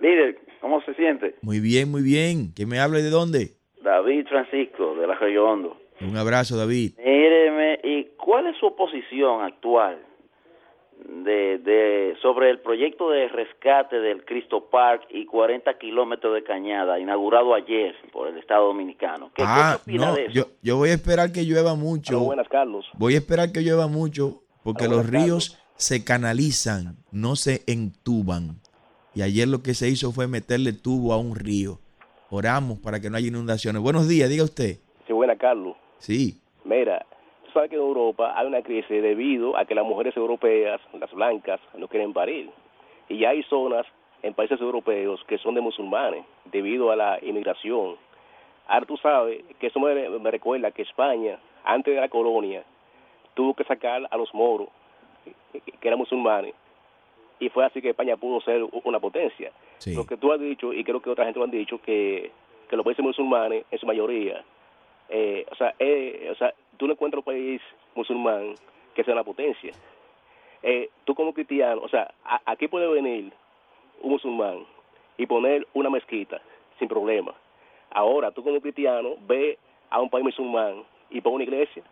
Líder, 0.00 0.38
¿cómo 0.60 0.80
se 0.82 0.94
siente? 0.94 1.36
Muy 1.42 1.60
bien, 1.60 1.90
muy 1.90 2.02
bien. 2.02 2.52
¿Quién 2.54 2.68
me 2.68 2.78
habla 2.78 3.00
y 3.00 3.02
de 3.02 3.10
dónde? 3.10 3.52
David 3.82 4.26
Francisco, 4.28 4.94
de 4.96 5.06
la 5.06 5.14
Río 5.14 5.44
Hondo. 5.48 5.76
Un 6.00 6.16
abrazo, 6.16 6.56
David. 6.56 6.92
Míreme, 6.98 7.80
¿y 7.82 8.04
cuál 8.16 8.46
es 8.46 8.56
su 8.58 8.74
posición 8.76 9.42
actual 9.42 9.98
de, 11.24 11.58
de 11.58 12.14
sobre 12.22 12.50
el 12.50 12.60
proyecto 12.60 13.10
de 13.10 13.28
rescate 13.28 13.98
del 14.00 14.24
Cristo 14.24 14.68
Park 14.70 15.04
y 15.10 15.26
40 15.26 15.76
kilómetros 15.78 16.34
de 16.34 16.44
cañada 16.44 16.98
inaugurado 17.00 17.54
ayer 17.54 17.94
por 18.12 18.28
el 18.28 18.38
Estado 18.38 18.66
Dominicano? 18.66 19.32
¿Qué, 19.34 19.42
Ah, 19.44 19.78
qué 19.84 19.90
opina 19.90 20.06
no, 20.06 20.14
de 20.14 20.24
eso? 20.26 20.32
yo, 20.32 20.44
yo 20.62 20.76
voy 20.76 20.90
a 20.90 20.94
esperar 20.94 21.32
que 21.32 21.44
llueva 21.44 21.74
mucho. 21.74 22.28
Carlos. 22.48 22.86
Voy 22.94 23.14
a 23.14 23.18
esperar 23.18 23.50
que 23.52 23.60
llueva 23.62 23.88
mucho 23.88 24.42
porque 24.62 24.86
los 24.86 25.08
ríos 25.08 25.58
se 25.76 26.04
canalizan, 26.04 26.96
no 27.12 27.34
se 27.36 27.62
entuban. 27.66 28.60
Y 29.18 29.22
ayer 29.22 29.48
lo 29.48 29.64
que 29.64 29.74
se 29.74 29.88
hizo 29.88 30.12
fue 30.12 30.28
meterle 30.28 30.72
tubo 30.72 31.12
a 31.12 31.18
un 31.18 31.34
río. 31.34 31.80
Oramos 32.30 32.78
para 32.78 33.00
que 33.00 33.10
no 33.10 33.16
haya 33.16 33.26
inundaciones. 33.26 33.82
Buenos 33.82 34.06
días, 34.06 34.30
diga 34.30 34.44
usted. 34.44 34.76
Sí, 35.08 35.12
buena, 35.12 35.34
Carlos. 35.34 35.74
Sí, 35.98 36.40
Mira, 36.64 37.04
tú 37.44 37.50
sabes 37.50 37.68
que 37.68 37.74
en 37.74 37.82
Europa 37.82 38.32
hay 38.36 38.46
una 38.46 38.62
crisis 38.62 39.02
debido 39.02 39.56
a 39.56 39.64
que 39.64 39.74
las 39.74 39.84
mujeres 39.84 40.16
europeas, 40.16 40.80
las 41.00 41.10
blancas, 41.10 41.58
no 41.76 41.88
quieren 41.88 42.12
parir. 42.12 42.48
Y 43.08 43.18
ya 43.18 43.30
hay 43.30 43.42
zonas 43.50 43.86
en 44.22 44.34
países 44.34 44.60
europeos 44.60 45.20
que 45.26 45.38
son 45.38 45.56
de 45.56 45.62
musulmanes 45.62 46.24
debido 46.52 46.92
a 46.92 46.94
la 46.94 47.18
inmigración. 47.20 47.96
Ahora 48.68 48.86
tú 48.86 48.96
sabes 48.98 49.42
que 49.58 49.66
eso 49.66 49.80
me, 49.80 50.08
me 50.10 50.30
recuerda 50.30 50.70
que 50.70 50.82
España, 50.82 51.40
antes 51.64 51.92
de 51.92 52.00
la 52.00 52.08
colonia, 52.08 52.62
tuvo 53.34 53.54
que 53.54 53.64
sacar 53.64 54.06
a 54.08 54.16
los 54.16 54.32
moros, 54.32 54.68
que, 55.52 55.60
que 55.60 55.88
eran 55.88 55.98
musulmanes, 55.98 56.54
y 57.40 57.48
fue 57.50 57.64
así 57.64 57.80
que 57.80 57.90
España 57.90 58.16
pudo 58.16 58.40
ser 58.40 58.64
una 58.84 58.98
potencia. 59.00 59.52
sí. 59.78 59.94
Lo 59.94 60.04
que 60.06 60.16
tú 60.16 60.32
has 60.32 60.40
dicho, 60.40 60.72
y 60.72 60.82
creo 60.84 61.00
que 61.00 61.10
otra 61.10 61.24
gente 61.24 61.38
lo 61.38 61.44
han 61.44 61.50
dicho, 61.50 61.80
que, 61.80 62.30
que 62.68 62.76
los 62.76 62.84
países 62.84 63.04
musulmanes, 63.04 63.64
en 63.70 63.78
su 63.78 63.86
mayoría, 63.86 64.44
eh, 65.08 65.46
o, 65.50 65.54
sea, 65.54 65.74
eh, 65.78 66.28
o 66.30 66.34
sea, 66.36 66.52
tú 66.76 66.86
no 66.86 66.92
encuentras 66.92 67.18
un 67.18 67.24
país 67.24 67.60
musulmán 67.94 68.54
que 68.94 69.04
sea 69.04 69.14
una 69.14 69.24
potencia. 69.24 69.72
Eh, 70.62 70.90
tú 71.04 71.14
como 71.14 71.32
cristiano, 71.32 71.80
o 71.84 71.88
sea, 71.88 72.12
a- 72.24 72.42
aquí 72.46 72.66
puede 72.68 72.88
venir 72.88 73.32
un 74.02 74.10
musulmán 74.10 74.64
y 75.16 75.26
poner 75.26 75.66
una 75.72 75.88
mezquita 75.90 76.40
sin 76.78 76.88
problema. 76.88 77.32
Ahora, 77.90 78.30
tú 78.32 78.42
como 78.42 78.60
cristiano, 78.60 79.14
ve 79.26 79.58
a 79.90 80.00
un 80.00 80.10
país 80.10 80.24
musulmán 80.24 80.82
y 81.10 81.20
pon 81.20 81.34
una 81.34 81.44
iglesia 81.44 81.82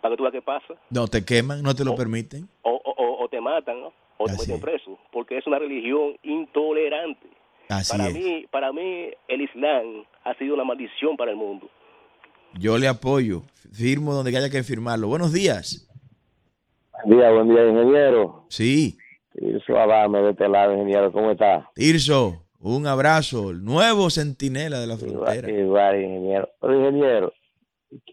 para 0.00 0.12
que 0.12 0.16
tú 0.16 0.22
veas 0.22 0.32
qué 0.32 0.42
pasa, 0.42 0.74
No 0.90 1.06
te 1.08 1.24
queman, 1.24 1.62
no 1.62 1.74
te 1.74 1.84
lo 1.84 1.94
permiten. 1.96 2.48
o, 2.62 2.70
o, 2.72 2.90
o- 2.92 3.24
o 3.24 3.28
te 3.28 3.40
matan, 3.40 3.80
¿no? 3.80 3.92
O 4.18 4.26
te 4.26 4.32
meten 4.32 4.54
es. 4.56 4.60
preso, 4.60 4.98
porque 5.12 5.38
es 5.38 5.46
una 5.46 5.58
religión 5.58 6.16
intolerante. 6.22 7.26
Así 7.68 7.92
para 7.96 8.08
es. 8.08 8.14
mí, 8.14 8.46
para 8.50 8.72
mí 8.72 9.10
el 9.28 9.40
Islam 9.40 10.04
ha 10.24 10.34
sido 10.34 10.54
una 10.54 10.64
maldición 10.64 11.16
para 11.16 11.30
el 11.30 11.36
mundo. 11.36 11.68
Yo 12.58 12.78
le 12.78 12.86
apoyo. 12.88 13.42
Firmo 13.72 14.12
donde 14.14 14.36
haya 14.36 14.50
que 14.50 14.62
firmarlo. 14.62 15.08
Buenos 15.08 15.32
días. 15.32 15.88
Buen 17.04 17.18
día, 17.18 17.30
buen 17.30 17.48
día, 17.48 17.66
ingeniero. 17.68 18.44
Sí. 18.48 18.96
Tirso 19.32 19.76
Adame 19.78 20.20
de 20.22 20.30
este 20.30 20.48
lado, 20.48 20.72
ingeniero, 20.74 21.10
¿cómo 21.10 21.32
está? 21.32 21.68
Tirso, 21.74 22.44
un 22.60 22.86
abrazo. 22.86 23.52
Nuevo 23.52 24.08
centinela 24.10 24.78
de 24.78 24.86
la 24.86 24.94
Igual, 24.94 25.10
frontera. 25.10 25.50
igual, 25.50 26.00
ingeniero. 26.02 26.48
Pero, 26.60 26.74
ingeniero, 26.78 27.32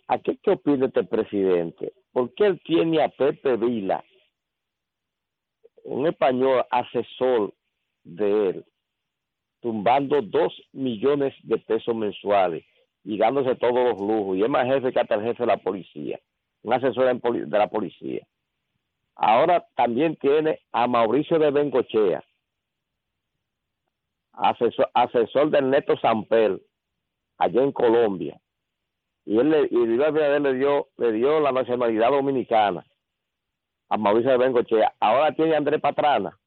¿a 0.07 0.17
qué, 0.17 0.37
qué 0.41 0.51
opina 0.51 0.87
este 0.87 1.03
presidente? 1.03 1.93
¿Por 2.11 2.33
qué 2.33 2.47
él 2.47 2.61
tiene 2.65 3.03
a 3.03 3.09
Pepe 3.09 3.55
Vila, 3.57 4.03
un 5.83 6.07
español 6.07 6.65
asesor 6.69 7.53
de 8.03 8.49
él, 8.49 8.65
tumbando 9.61 10.21
dos 10.21 10.53
millones 10.71 11.33
de 11.43 11.57
pesos 11.57 11.95
mensuales 11.95 12.65
y 13.03 13.17
dándose 13.17 13.55
todos 13.55 13.73
los 13.73 13.99
lujos? 13.99 14.37
Y 14.37 14.43
es 14.43 14.49
más 14.49 14.65
jefe 14.65 14.91
que 14.91 14.99
hasta 14.99 15.15
el 15.15 15.23
jefe 15.23 15.43
de 15.43 15.47
la 15.47 15.57
policía, 15.57 16.19
un 16.63 16.73
asesor 16.73 17.19
de 17.21 17.57
la 17.57 17.67
policía. 17.67 18.25
Ahora 19.15 19.65
también 19.75 20.15
tiene 20.15 20.59
a 20.71 20.87
Mauricio 20.87 21.37
de 21.37 21.51
Bengochea, 21.51 22.23
asesor, 24.33 24.89
asesor 24.93 25.49
del 25.49 25.69
Neto 25.69 25.97
Sampel, 25.97 26.61
allá 27.37 27.61
en 27.63 27.71
Colombia. 27.71 28.39
Y 29.25 29.37
él 29.37 29.49
le, 29.51 29.67
y 29.69 29.85
le 29.85 30.53
dio, 30.55 30.87
le 30.97 31.11
dio 31.11 31.39
la 31.39 31.51
nacionalidad 31.51 32.09
dominicana 32.09 32.83
a 33.91 33.97
Mauricio 33.97 34.31
de 34.31 34.37
Bengochea. 34.37 34.93
Ahora 35.01 35.33
tiene 35.33 35.53
a 35.53 35.57
Andrés 35.57 35.81
Patrana. 35.81 36.37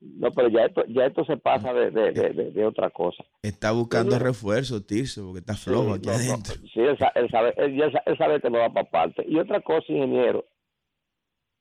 No, 0.00 0.30
pero 0.30 0.48
ya 0.48 0.66
esto, 0.66 0.84
ya 0.88 1.06
esto 1.06 1.24
se 1.24 1.36
pasa 1.38 1.72
de, 1.72 1.90
de, 1.90 2.12
de, 2.12 2.30
de- 2.34 2.50
de 2.52 2.64
otra 2.66 2.90
cosa. 2.90 3.24
Está 3.42 3.72
buscando 3.72 4.18
refuerzo, 4.18 4.84
Tirso, 4.84 5.24
porque 5.24 5.40
está 5.40 5.54
flojo 5.54 5.94
aquí 5.94 6.08
Sí, 6.08 6.10
no, 6.10 6.12
no, 6.12 6.32
adentro. 6.34 6.54
sí, 6.72 6.80
él, 6.80 6.98
sa- 6.98 7.12
él 7.14 7.28
sabe, 7.30 7.54
él 7.56 8.18
sabe 8.18 8.40
que 8.40 8.50
no 8.50 8.58
va 8.58 8.70
para 8.72 8.88
parte. 8.90 9.24
Y 9.26 9.38
otra 9.38 9.60
cosa, 9.62 9.86
ingeniero, 9.92 10.44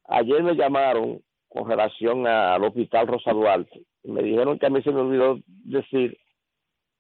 ayer 0.08 0.44
me 0.44 0.54
llamaron 0.56 1.22
con 1.48 1.68
relación 1.70 2.28
al 2.28 2.64
hospital 2.64 3.08
Rosa 3.08 3.32
Duarte 3.32 3.82
y 4.04 4.12
me 4.12 4.22
dijeron 4.22 4.60
que 4.60 4.66
a 4.66 4.70
mí 4.70 4.82
se 4.84 4.92
me 4.92 5.00
olvidó 5.02 5.40
decir 5.48 6.18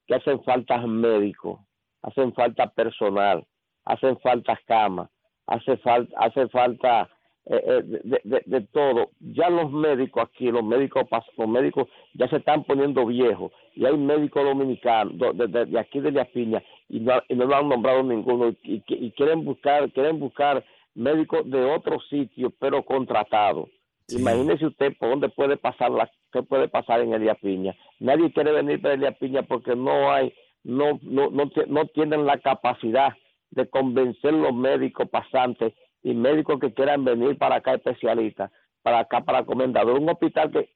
que 0.08 0.16
hacen 0.16 0.42
falta 0.44 0.78
médicos, 0.88 1.60
hacen 2.02 2.34
falta 2.34 2.68
personal, 2.72 3.46
hacen 3.84 4.18
falta 4.22 4.58
camas, 4.66 5.10
hace 5.48 5.78
falta, 5.78 6.16
hace 6.18 6.48
falta 6.48 7.10
eh, 7.48 7.62
eh, 7.66 7.82
de, 8.04 8.22
de- 8.24 8.44
de 8.46 8.62
todo. 8.72 9.12
Ya 9.20 9.50
los 9.50 9.72
médicos 9.72 10.24
aquí, 10.24 10.52
los 10.52 10.64
médicos, 10.64 11.06
los 11.38 11.48
médicos 11.48 11.88
ya 12.14 12.28
se 12.28 12.38
están 12.38 12.64
poniendo 12.64 13.06
viejos 13.06 13.52
y 13.76 13.86
hay 13.86 13.98
médicos 13.98 14.44
dominicanos 14.44 15.18
do- 15.18 15.34
de, 15.34 15.66
de- 15.66 15.80
aquí 15.80 16.00
de 16.00 16.12
la 16.12 16.26
Piña 16.26 16.64
y 16.90 17.00
no, 17.00 17.14
y 17.30 17.36
no 17.36 17.46
lo 17.46 17.56
han 17.56 17.70
nombrado 17.70 18.04
ninguno 18.04 18.50
y, 18.50 18.58
y- 18.64 18.84
y 18.88 19.12
quieren 19.12 19.46
buscar, 19.46 19.92
quieren 19.92 20.20
buscar 20.20 20.64
médicos 20.96 21.50
de 21.50 21.64
otros 21.66 22.08
sitios 22.10 22.52
pero 22.60 22.84
contratados. 22.84 23.70
Sí. 24.08 24.20
Imagínese 24.22 24.68
usted 24.68 24.96
por 24.98 25.10
dónde 25.10 25.30
puede 25.30 25.58
pasar 25.58 25.92
la, 25.92 26.10
qué 26.32 26.44
puede 26.44 26.68
pasar 26.68 27.02
en 27.02 27.14
Elia 27.14 27.36
Piña. 27.36 27.76
Nadie 28.00 28.32
quiere 28.32 28.52
venir 28.52 28.82
para 28.82 28.94
Elia 28.94 29.12
Piña 29.14 29.42
porque 29.44 29.76
no 29.76 30.12
hay, 30.12 30.32
no, 30.64 31.00
no, 31.02 31.30
no, 31.32 31.52
no 31.68 31.86
tienen 31.88 32.26
la 32.26 32.38
capacidad 32.40 33.14
de 33.52 33.68
convencer 33.68 34.34
los 34.34 34.54
médicos 34.54 35.10
pasantes 35.10 35.74
y 36.06 36.14
médicos 36.14 36.60
que 36.60 36.72
quieran 36.72 37.04
venir 37.04 37.36
para 37.38 37.56
acá 37.56 37.74
especialistas, 37.74 38.52
para 38.84 39.00
acá 39.00 39.22
para 39.26 39.44
comendador. 39.44 40.00
Un 40.00 40.08
hospital 40.08 40.52
que 40.52 40.70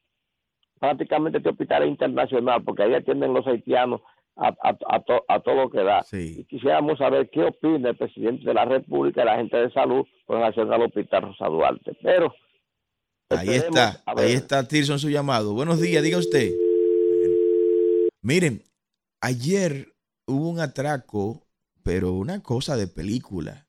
prácticamente 0.79 1.37
este 1.37 1.49
hospital 1.49 1.83
es 1.83 1.89
internacional 1.89 2.63
porque 2.63 2.81
ahí 2.83 2.95
atienden 2.95 3.33
los 3.33 3.45
haitianos 3.45 4.01
a, 4.35 4.47
a, 4.47 4.77
a, 4.87 4.99
to- 5.01 5.25
a 5.27 5.39
todo 5.41 5.55
lo 5.55 5.69
que 5.69 5.83
da. 5.83 6.01
Sí. 6.01 6.37
Y 6.39 6.43
quisiéramos 6.45 6.97
saber 6.97 7.29
qué 7.29 7.43
opina 7.43 7.89
el 7.89 7.97
presidente 7.97 8.43
de 8.43 8.53
la 8.55 8.65
República 8.65 9.21
y 9.21 9.25
la 9.25 9.35
gente 9.35 9.57
de 9.57 9.71
salud 9.71 10.03
con 10.25 10.37
relación 10.39 10.73
al 10.73 10.81
hospital 10.81 11.21
Rosa 11.21 11.45
Duarte. 11.45 11.95
Pero 12.01 12.33
Ahí 13.31 13.49
está, 13.49 14.01
ahí 14.07 14.31
está 14.33 14.67
su 14.97 15.09
llamado. 15.11 15.53
Buenos 15.53 15.79
días, 15.79 16.01
diga 16.01 16.17
usted. 16.17 16.51
Miren, 18.23 18.63
ayer 19.21 19.93
hubo 20.25 20.49
un 20.49 20.59
atraco, 20.59 21.45
pero 21.83 22.13
una 22.13 22.41
cosa 22.41 22.75
de 22.75 22.87
película. 22.87 23.67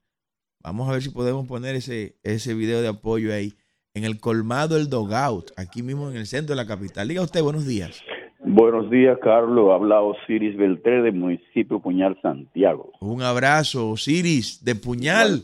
Vamos 0.62 0.88
a 0.88 0.92
ver 0.92 1.02
si 1.02 1.11
podemos 1.11 1.46
poner 1.46 1.74
ese, 1.74 2.16
ese 2.22 2.54
video 2.54 2.82
de 2.82 2.88
apoyo 2.88 3.32
ahí. 3.32 3.54
En 3.94 4.04
el 4.04 4.20
colmado 4.20 4.76
El 4.76 4.88
Dogout, 4.88 5.50
aquí 5.56 5.82
mismo 5.82 6.11
en 6.11 6.16
el 6.16 6.26
centro 6.26 6.54
de 6.54 6.62
la 6.62 6.68
capital. 6.68 7.08
Diga 7.08 7.22
usted, 7.22 7.42
buenos 7.42 7.66
días. 7.66 8.04
Buenos 8.38 8.90
días, 8.90 9.18
Carlos. 9.22 9.70
Habla 9.72 10.00
Osiris 10.00 10.56
Beltré 10.56 11.02
del 11.02 11.14
municipio 11.14 11.80
Puñal, 11.80 12.18
Santiago. 12.22 12.92
Un 13.00 13.22
abrazo, 13.22 13.90
Osiris, 13.90 14.64
de 14.64 14.74
Puñal, 14.76 15.42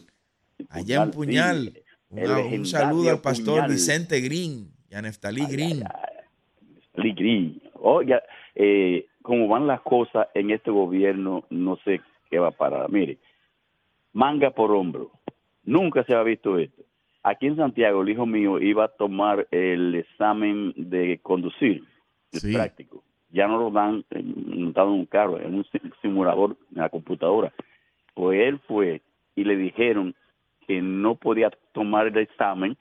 allá 0.71 1.03
en 1.03 1.11
Puñal. 1.11 1.73
sí, 2.11 2.55
Un, 2.55 2.67
saludo 2.67 3.11
al 3.11 3.21
pastor 3.21 3.61
Puñal. 3.61 3.71
Vicente 3.71 4.21
Green 4.21 4.71
y 4.91 4.95
a 4.95 5.03
Neftalí 5.03 5.47
Green. 5.47 5.83
Ligri. 6.95 7.61
Oiga, 7.75 8.23
eh, 8.55 9.07
como 9.23 9.49
van 9.49 9.67
las 9.67 9.81
cosas 9.81 10.29
en 10.35 10.51
este 10.51 10.71
gobierno, 10.71 11.45
no 11.51 11.77
sé 11.85 12.01
qué 12.31 12.39
va 12.39 12.49
a 12.49 12.53
parar. 12.53 12.91
Mire, 12.91 13.19
manga 14.17 14.51
por 14.51 14.71
hombro. 14.73 15.11
Nunca 15.65 16.03
se 16.05 16.15
ha 16.15 16.23
visto 16.23 16.59
esto. 16.59 16.83
Aquí 17.23 17.47
en 17.49 17.57
Santiago, 17.57 18.01
el 18.03 18.09
hijo 18.09 18.25
mío 18.25 18.59
iba 18.61 18.85
a 18.85 18.89
tomar 18.89 19.47
el 19.51 19.95
examen 19.95 20.73
de 20.77 21.19
conducir, 21.23 21.85
el 22.33 22.41
Sí. 22.41 22.55
práctico. 22.55 23.03
Ya 23.31 23.47
no 23.47 23.59
lo 23.59 23.71
dan 23.71 24.05
eh, 24.11 24.23
montado 24.23 24.89
en 24.95 25.01
un 25.01 25.07
carro, 25.07 25.39
en 25.39 25.55
un 25.55 25.65
si- 25.65 25.81
simulador 26.01 26.57
en 26.75 26.79
la 26.81 26.89
computadora. 26.89 27.53
Pues 28.15 28.41
él 28.41 28.59
fue 28.67 29.03
y 29.35 29.45
le 29.45 29.57
dijeron 29.57 30.15
que 30.67 30.81
no 30.81 31.17
podía 31.17 31.51
tomar 31.73 32.07
el 32.07 32.17
examen 32.17 32.77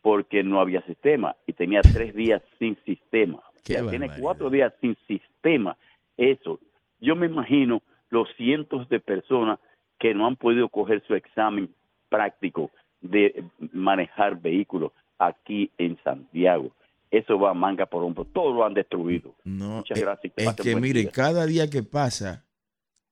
porque 0.00 0.42
no 0.42 0.60
había 0.60 0.82
sistema 0.82 1.36
y 1.46 1.52
tenía 1.52 1.80
tres 1.82 2.12
días 2.16 2.42
sin 2.58 2.76
sistema. 2.84 3.40
Ya 3.66 3.88
tiene 3.88 4.10
cuatro 4.18 4.50
días 4.50 4.72
sin 4.80 4.96
sistema. 5.06 5.76
Eso. 6.16 6.58
Yo 7.00 7.14
me 7.14 7.26
imagino 7.26 7.82
los 8.10 8.28
cientos 8.36 8.88
de 8.88 8.98
personas 8.98 9.60
que 10.02 10.12
no 10.14 10.26
han 10.26 10.34
podido 10.34 10.68
coger 10.68 11.00
su 11.06 11.14
examen 11.14 11.72
práctico 12.08 12.70
de 13.00 13.44
manejar 13.72 14.40
vehículos 14.40 14.90
aquí 15.18 15.70
en 15.78 15.96
Santiago. 16.02 16.72
Eso 17.12 17.38
va 17.38 17.50
a 17.50 17.54
manga 17.54 17.86
por 17.86 18.02
hombro. 18.02 18.24
Todo 18.24 18.52
lo 18.52 18.64
han 18.64 18.74
destruido. 18.74 19.36
No, 19.44 19.76
Muchas 19.76 19.98
es- 19.98 20.04
gracias. 20.04 20.32
Es 20.36 20.54
que 20.56 20.74
mire, 20.74 21.02
día. 21.02 21.10
cada 21.12 21.46
día 21.46 21.70
que 21.70 21.84
pasa, 21.84 22.44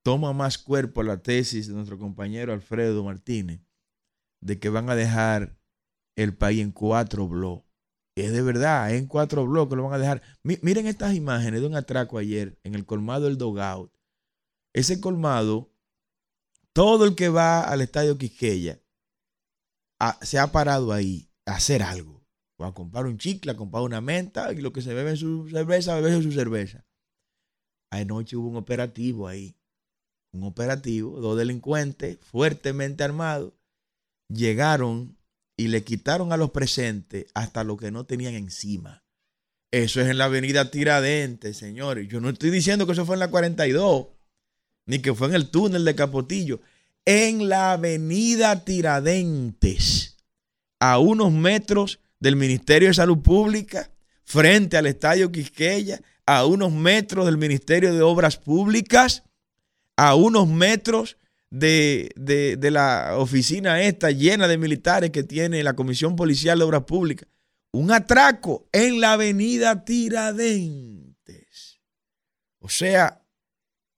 toma 0.03 0.32
más 0.32 0.59
cuerpo 0.59 1.03
la 1.05 1.22
tesis 1.22 1.68
de 1.68 1.74
nuestro 1.74 1.97
compañero 1.99 2.53
Alfredo 2.53 3.05
Martínez 3.05 3.61
de 4.43 4.59
que 4.59 4.68
van 4.68 4.91
a 4.91 4.97
dejar 4.97 5.57
el 6.16 6.36
país 6.36 6.61
en 6.61 6.72
cuatro 6.72 7.28
bloques. 7.28 7.70
Es 8.16 8.32
de 8.32 8.43
verdad, 8.43 8.93
en 8.97 9.07
cuatro 9.07 9.47
bloques 9.47 9.76
lo 9.76 9.84
van 9.84 9.95
a 9.95 9.99
dejar. 9.99 10.22
Mi- 10.43 10.59
miren 10.62 10.86
estas 10.88 11.14
imágenes 11.14 11.61
de 11.61 11.66
un 11.68 11.76
atraco 11.76 12.18
ayer 12.18 12.59
en 12.64 12.74
el 12.74 12.84
colmado 12.84 13.28
El 13.28 13.38
Dogout. 13.38 13.93
Ese 14.74 15.01
colmado, 15.01 15.70
todo 16.80 17.04
el 17.04 17.14
que 17.14 17.28
va 17.28 17.60
al 17.60 17.82
estadio 17.82 18.16
Quisqueya 18.16 18.80
a- 20.00 20.18
se 20.24 20.38
ha 20.38 20.50
parado 20.50 20.94
ahí 20.94 21.30
a 21.44 21.56
hacer 21.56 21.82
algo. 21.82 22.24
O 22.58 22.64
a 22.64 22.72
comprar 22.72 23.04
un 23.04 23.18
chicle, 23.18 23.52
a 23.52 23.54
comprar 23.54 23.82
una 23.82 24.00
menta 24.00 24.50
y 24.50 24.62
lo 24.62 24.72
que 24.72 24.80
se 24.80 24.94
bebe 24.94 25.10
en 25.10 25.18
su 25.18 25.46
cerveza, 25.50 25.94
beberse 25.94 26.22
su 26.22 26.32
cerveza. 26.32 26.86
Anoche 27.92 28.34
hubo 28.34 28.48
un 28.48 28.56
operativo 28.56 29.28
ahí. 29.28 29.58
Un 30.32 30.44
operativo, 30.44 31.20
dos 31.20 31.36
delincuentes 31.36 32.16
fuertemente 32.22 33.04
armados 33.04 33.52
llegaron 34.32 35.18
y 35.58 35.68
le 35.68 35.84
quitaron 35.84 36.32
a 36.32 36.38
los 36.38 36.50
presentes 36.50 37.26
hasta 37.34 37.62
lo 37.62 37.76
que 37.76 37.90
no 37.90 38.06
tenían 38.06 38.32
encima. 38.32 39.04
Eso 39.70 40.00
es 40.00 40.08
en 40.08 40.16
la 40.16 40.24
avenida 40.24 40.70
Tiradentes, 40.70 41.58
señores. 41.58 42.08
Yo 42.08 42.22
no 42.22 42.30
estoy 42.30 42.48
diciendo 42.48 42.86
que 42.86 42.92
eso 42.92 43.04
fue 43.04 43.16
en 43.16 43.20
la 43.20 43.30
42, 43.30 44.06
ni 44.86 45.00
que 45.00 45.14
fue 45.14 45.28
en 45.28 45.34
el 45.34 45.50
túnel 45.50 45.84
de 45.84 45.94
Capotillo. 45.94 46.60
En 47.12 47.48
la 47.48 47.72
avenida 47.72 48.64
Tiradentes, 48.64 50.16
a 50.78 51.00
unos 51.00 51.32
metros 51.32 51.98
del 52.20 52.36
Ministerio 52.36 52.86
de 52.86 52.94
Salud 52.94 53.18
Pública, 53.18 53.90
frente 54.22 54.76
al 54.76 54.86
Estadio 54.86 55.32
Quisqueya, 55.32 56.00
a 56.24 56.46
unos 56.46 56.70
metros 56.70 57.26
del 57.26 57.36
Ministerio 57.36 57.92
de 57.92 58.00
Obras 58.02 58.36
Públicas, 58.36 59.24
a 59.96 60.14
unos 60.14 60.46
metros 60.46 61.16
de, 61.50 62.11
de- 62.14 62.56
de 62.56 62.70
la 62.70 63.14
oficina 63.16 63.82
esta 63.82 64.12
llena 64.12 64.46
de 64.46 64.56
militares 64.56 65.11
que 65.11 65.24
tiene 65.24 65.64
la 65.64 65.74
Comisión 65.74 66.14
Policial 66.14 66.61
de 66.61 66.64
Obras 66.64 66.84
Públicas. 66.84 67.28
Un 67.72 67.90
atraco 67.90 68.68
en 68.70 69.00
la 69.00 69.14
avenida 69.14 69.84
Tiradentes. 69.84 71.80
O 72.61 72.68
sea, 72.68 73.20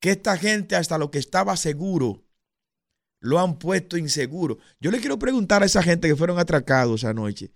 que 0.00 0.12
esta 0.12 0.38
gente 0.38 0.76
hasta 0.76 0.96
lo 0.96 1.10
que 1.10 1.18
estaba 1.18 1.58
seguro 1.58 2.21
lo 3.22 3.38
han 3.38 3.58
puesto 3.58 3.96
inseguro. 3.96 4.58
Yo 4.78 4.90
le 4.90 5.00
quiero 5.00 5.18
preguntar 5.18 5.62
a 5.62 5.66
esa 5.66 5.82
gente 5.82 6.08
que 6.08 6.16
fueron 6.16 6.38
atracados 6.38 7.04
anoche, 7.04 7.50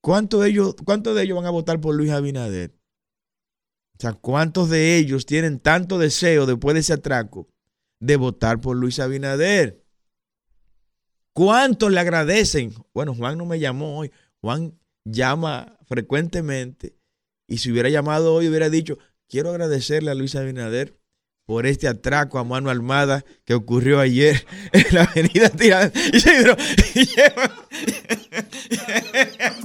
¿cuántos 0.00 0.40
de 0.42 0.48
ellos, 0.48 0.74
cuántos 0.84 1.14
de 1.14 1.24
ellos 1.24 1.36
van 1.36 1.46
a 1.46 1.50
votar 1.50 1.80
por 1.80 1.94
Luis 1.94 2.10
Abinader? 2.10 2.74
O 3.98 4.00
sea, 4.00 4.14
¿cuántos 4.14 4.70
de 4.70 4.96
ellos 4.96 5.26
tienen 5.26 5.60
tanto 5.60 5.98
deseo 5.98 6.46
después 6.46 6.74
de 6.74 6.80
ese 6.80 6.94
atraco 6.94 7.48
de 8.04 8.16
votar 8.16 8.60
por 8.60 8.76
Luis 8.76 9.00
Abinader. 9.00 9.82
¿Cuántos 11.32 11.90
le 11.90 12.00
agradecen? 12.00 12.74
Bueno, 12.92 13.14
Juan 13.14 13.38
no 13.38 13.46
me 13.46 13.58
llamó 13.58 13.98
hoy. 13.98 14.12
Juan 14.40 14.78
llama 15.04 15.78
frecuentemente 15.86 16.96
y 17.48 17.58
si 17.58 17.72
hubiera 17.72 17.88
llamado 17.88 18.34
hoy 18.34 18.48
hubiera 18.48 18.70
dicho, 18.70 18.98
quiero 19.28 19.50
agradecerle 19.50 20.10
a 20.10 20.14
Luis 20.14 20.36
Abinader 20.36 21.00
por 21.46 21.66
este 21.66 21.88
atraco 21.88 22.38
a 22.38 22.44
mano 22.44 22.70
armada 22.70 23.24
que 23.44 23.54
ocurrió 23.54 24.00
ayer 24.00 24.46
en 24.72 24.86
la 24.94 25.04
avenida 25.04 25.48
Tiradentes. 25.50 26.24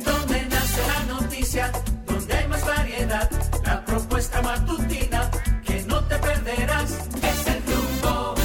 Donde 0.06 0.46
nace 0.46 0.82
la 0.88 1.06
noticia, 1.08 1.72
donde 2.06 2.34
hay 2.34 2.48
más 2.48 2.66
variedad, 2.66 3.30
la 3.66 3.86
propuesta 3.86 4.42
matutina 4.42 5.32
que 5.66 5.84
no 5.84 6.04
te 6.06 6.18
perderás 6.18 6.92
es 7.24 7.48
el 7.48 7.64
rumbo. 7.64 8.36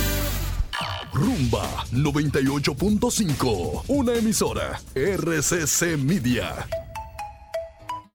Rumba 1.13 1.85
98.5, 1.93 3.85
una 3.89 4.15
emisora 4.15 4.81
RCC 4.95 5.97
Media. 5.99 6.67